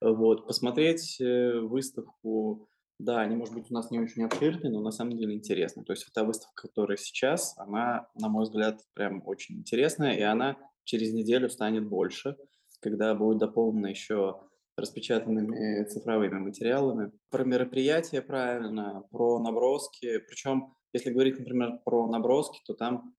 Вот. 0.01 0.47
Посмотреть 0.47 1.21
э, 1.21 1.61
выставку, 1.61 2.69
да, 3.05 3.21
они, 3.21 3.37
может 3.37 3.55
быть, 3.55 3.71
у 3.71 3.75
нас 3.75 3.91
не 3.91 3.99
очень 3.99 4.25
обширные, 4.25 4.71
но 4.71 4.81
на 4.81 4.91
самом 4.91 5.17
деле 5.17 5.35
интересны. 5.35 5.85
То 5.85 5.93
есть 5.93 6.07
та 6.13 6.25
выставка, 6.25 6.69
которая 6.69 6.97
сейчас, 6.97 7.55
она, 7.57 8.09
на 8.15 8.29
мой 8.29 8.45
взгляд, 8.45 8.81
прям 8.95 9.23
очень 9.27 9.57
интересная, 9.59 10.15
и 10.15 10.23
она 10.23 10.57
через 10.85 11.13
неделю 11.13 11.49
станет 11.49 11.89
больше, 11.89 12.37
когда 12.81 13.15
будет 13.15 13.39
дополнена 13.39 13.87
еще 13.87 14.41
распечатанными 14.77 15.85
цифровыми 15.85 16.39
материалами. 16.39 17.13
Про 17.31 17.45
мероприятия 17.45 18.23
правильно, 18.23 19.03
про 19.11 19.39
наброски. 19.39 20.19
Причем, 20.27 20.75
если 20.93 21.11
говорить, 21.11 21.39
например, 21.39 21.81
про 21.85 22.07
наброски, 22.07 22.61
то 22.67 22.75
там, 22.75 23.15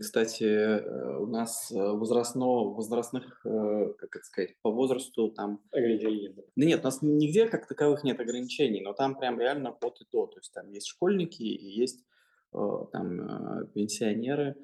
кстати, 0.00 0.44
э, 0.44 1.18
у 1.18 1.26
нас 1.26 1.70
э, 1.70 1.74
возрастно, 1.74 2.46
возрастных, 2.46 3.44
э, 3.44 3.92
как 3.98 4.16
это 4.16 4.24
сказать, 4.24 4.54
по 4.62 4.70
возрасту 4.70 5.30
там... 5.30 5.60
Ограничений 5.70 6.22
нет. 6.22 6.36
Да 6.56 6.66
нет, 6.66 6.80
у 6.80 6.84
нас 6.84 7.02
нигде 7.02 7.46
как 7.46 7.66
таковых 7.66 8.02
нет 8.02 8.18
ограничений, 8.18 8.80
но 8.80 8.94
там 8.94 9.18
прям 9.18 9.38
реально 9.38 9.70
от 9.70 10.00
и 10.00 10.06
до. 10.10 10.26
То 10.26 10.38
есть 10.38 10.52
там 10.52 10.70
есть 10.70 10.86
школьники 10.86 11.42
и 11.42 11.68
есть 11.68 12.04
там 12.52 13.68
пенсионеры, 13.74 14.56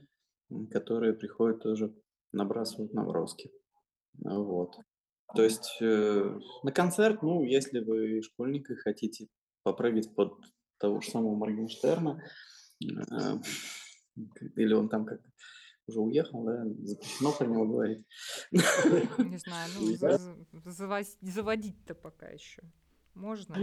которые 0.71 1.13
приходят 1.13 1.63
тоже 1.63 1.95
набрасывают 2.33 2.95
наброски. 2.95 3.51
Ну 4.15 4.45
Вот. 4.45 4.77
То 5.35 5.43
есть 5.43 5.79
э, 5.81 6.39
на 6.63 6.73
концерт, 6.73 7.23
ну, 7.23 7.43
если 7.43 7.81
вы 7.81 8.23
школьник 8.23 8.71
и 8.71 8.77
хотите 8.77 9.29
попрыгать 9.63 10.15
под 10.15 10.35
того 10.79 11.01
же 11.01 11.11
самого 11.11 11.35
Моргенштерна, 11.35 12.23
э, 12.83 12.87
или 14.57 14.73
он 14.75 14.89
там 14.89 15.05
как 15.05 15.21
уже 15.87 16.01
уехал, 16.01 16.45
да, 16.45 16.65
запрещено 16.83 17.33
про 17.33 17.47
него 17.47 17.67
говорить. 17.67 18.07
Не 18.51 19.39
знаю, 19.39 19.71
ну, 19.79 21.21
заводить-то 21.21 21.95
пока 21.95 22.29
еще 22.29 22.63
можно. 23.15 23.57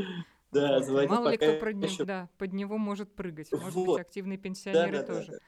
Да, 0.52 0.82
заводить 0.82 1.12
Мало 1.12 1.30
ли 1.30 1.38
кто 1.38 1.60
про 1.60 1.74
него, 1.74 1.86
еще- 1.86 2.06
да, 2.06 2.30
под 2.38 2.54
него 2.54 2.78
может 2.78 3.14
прыгать. 3.14 3.52
Может 3.52 3.86
быть, 3.86 4.00
активные 4.00 4.38
пенсионеры 4.38 4.92
Да, 4.92 5.04
да, 5.04 5.08
да, 5.08 5.14
тоже. 5.14 5.40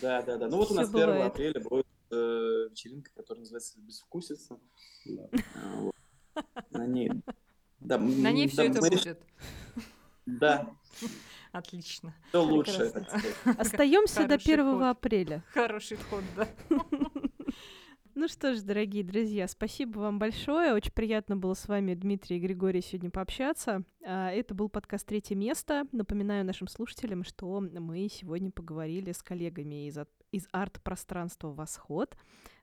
Да, 0.00 0.22
да, 0.22 0.36
да. 0.38 0.48
Ну 0.48 0.56
вот 0.58 0.70
у 0.70 0.74
нас 0.74 0.88
1 0.88 0.92
бывает. 0.92 1.32
апреля 1.32 1.60
будет 1.60 1.86
э, 2.10 2.68
вечеринка, 2.70 3.10
которая 3.14 3.40
называется 3.40 3.78
«Безвкусица». 3.80 4.58
Да. 5.04 5.28
А, 5.54 5.80
вот. 5.80 5.94
На 6.70 6.86
ней, 6.86 7.10
да, 7.80 7.98
На 7.98 8.30
ней 8.30 8.48
все 8.48 8.68
это 8.68 8.80
будет. 8.80 9.20
Да, 10.24 10.70
Отлично. 11.58 12.14
все 12.64 12.88
сказать. 12.88 13.24
Остаемся 13.58 14.22
до 14.26 14.38
Хороший 14.38 14.52
1 14.54 14.64
ход. 14.72 14.82
апреля. 14.82 15.44
Хороший 15.52 15.96
ход, 15.96 16.22
да. 16.36 16.48
Ну 18.18 18.28
что 18.28 18.54
ж, 18.54 18.62
дорогие 18.62 19.04
друзья, 19.04 19.46
спасибо 19.46 19.98
вам 19.98 20.18
большое. 20.18 20.72
Очень 20.72 20.92
приятно 20.92 21.36
было 21.36 21.52
с 21.52 21.68
вами, 21.68 21.92
Дмитрий 21.92 22.38
и 22.38 22.40
Григорий, 22.40 22.80
сегодня 22.80 23.10
пообщаться. 23.10 23.82
А, 24.02 24.30
Это 24.30 24.54
был 24.54 24.70
подкаст 24.70 25.06
«Третье 25.06 25.34
место». 25.34 25.86
Напоминаю 25.92 26.42
нашим 26.42 26.66
слушателям, 26.66 27.24
что 27.24 27.60
мы 27.60 28.08
сегодня 28.08 28.50
поговорили 28.50 29.12
с 29.12 29.22
коллегами 29.22 29.86
из, 29.86 29.98
от- 29.98 30.08
из 30.32 30.48
арт-пространства 30.50 31.52
«Восход», 31.52 32.16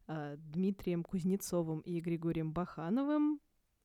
а, 0.07 0.37
Дмитрием 0.37 1.03
Кузнецовым 1.03 1.81
и 1.81 1.99
Григорием 1.99 2.51
Бахановым. 2.51 3.39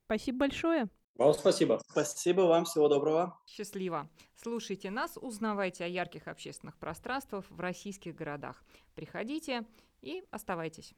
Спасибо 0.07 0.39
большое. 0.39 0.89
Вам 1.19 1.35
спасибо. 1.35 1.81
Спасибо 1.91 2.43
вам, 2.43 2.65
всего 2.65 2.89
доброго. 2.89 3.37
Счастливо. 3.45 4.09
Слушайте 4.37 4.91
нас, 4.93 5.19
узнавайте 5.21 5.85
о 5.85 5.89
ярких 5.89 6.29
общественных 6.29 6.79
пространствах 6.79 7.45
в 7.51 7.59
российских 7.59 8.15
городах. 8.15 8.63
Приходите 8.95 9.65
и 10.01 10.23
оставайтесь. 10.31 10.95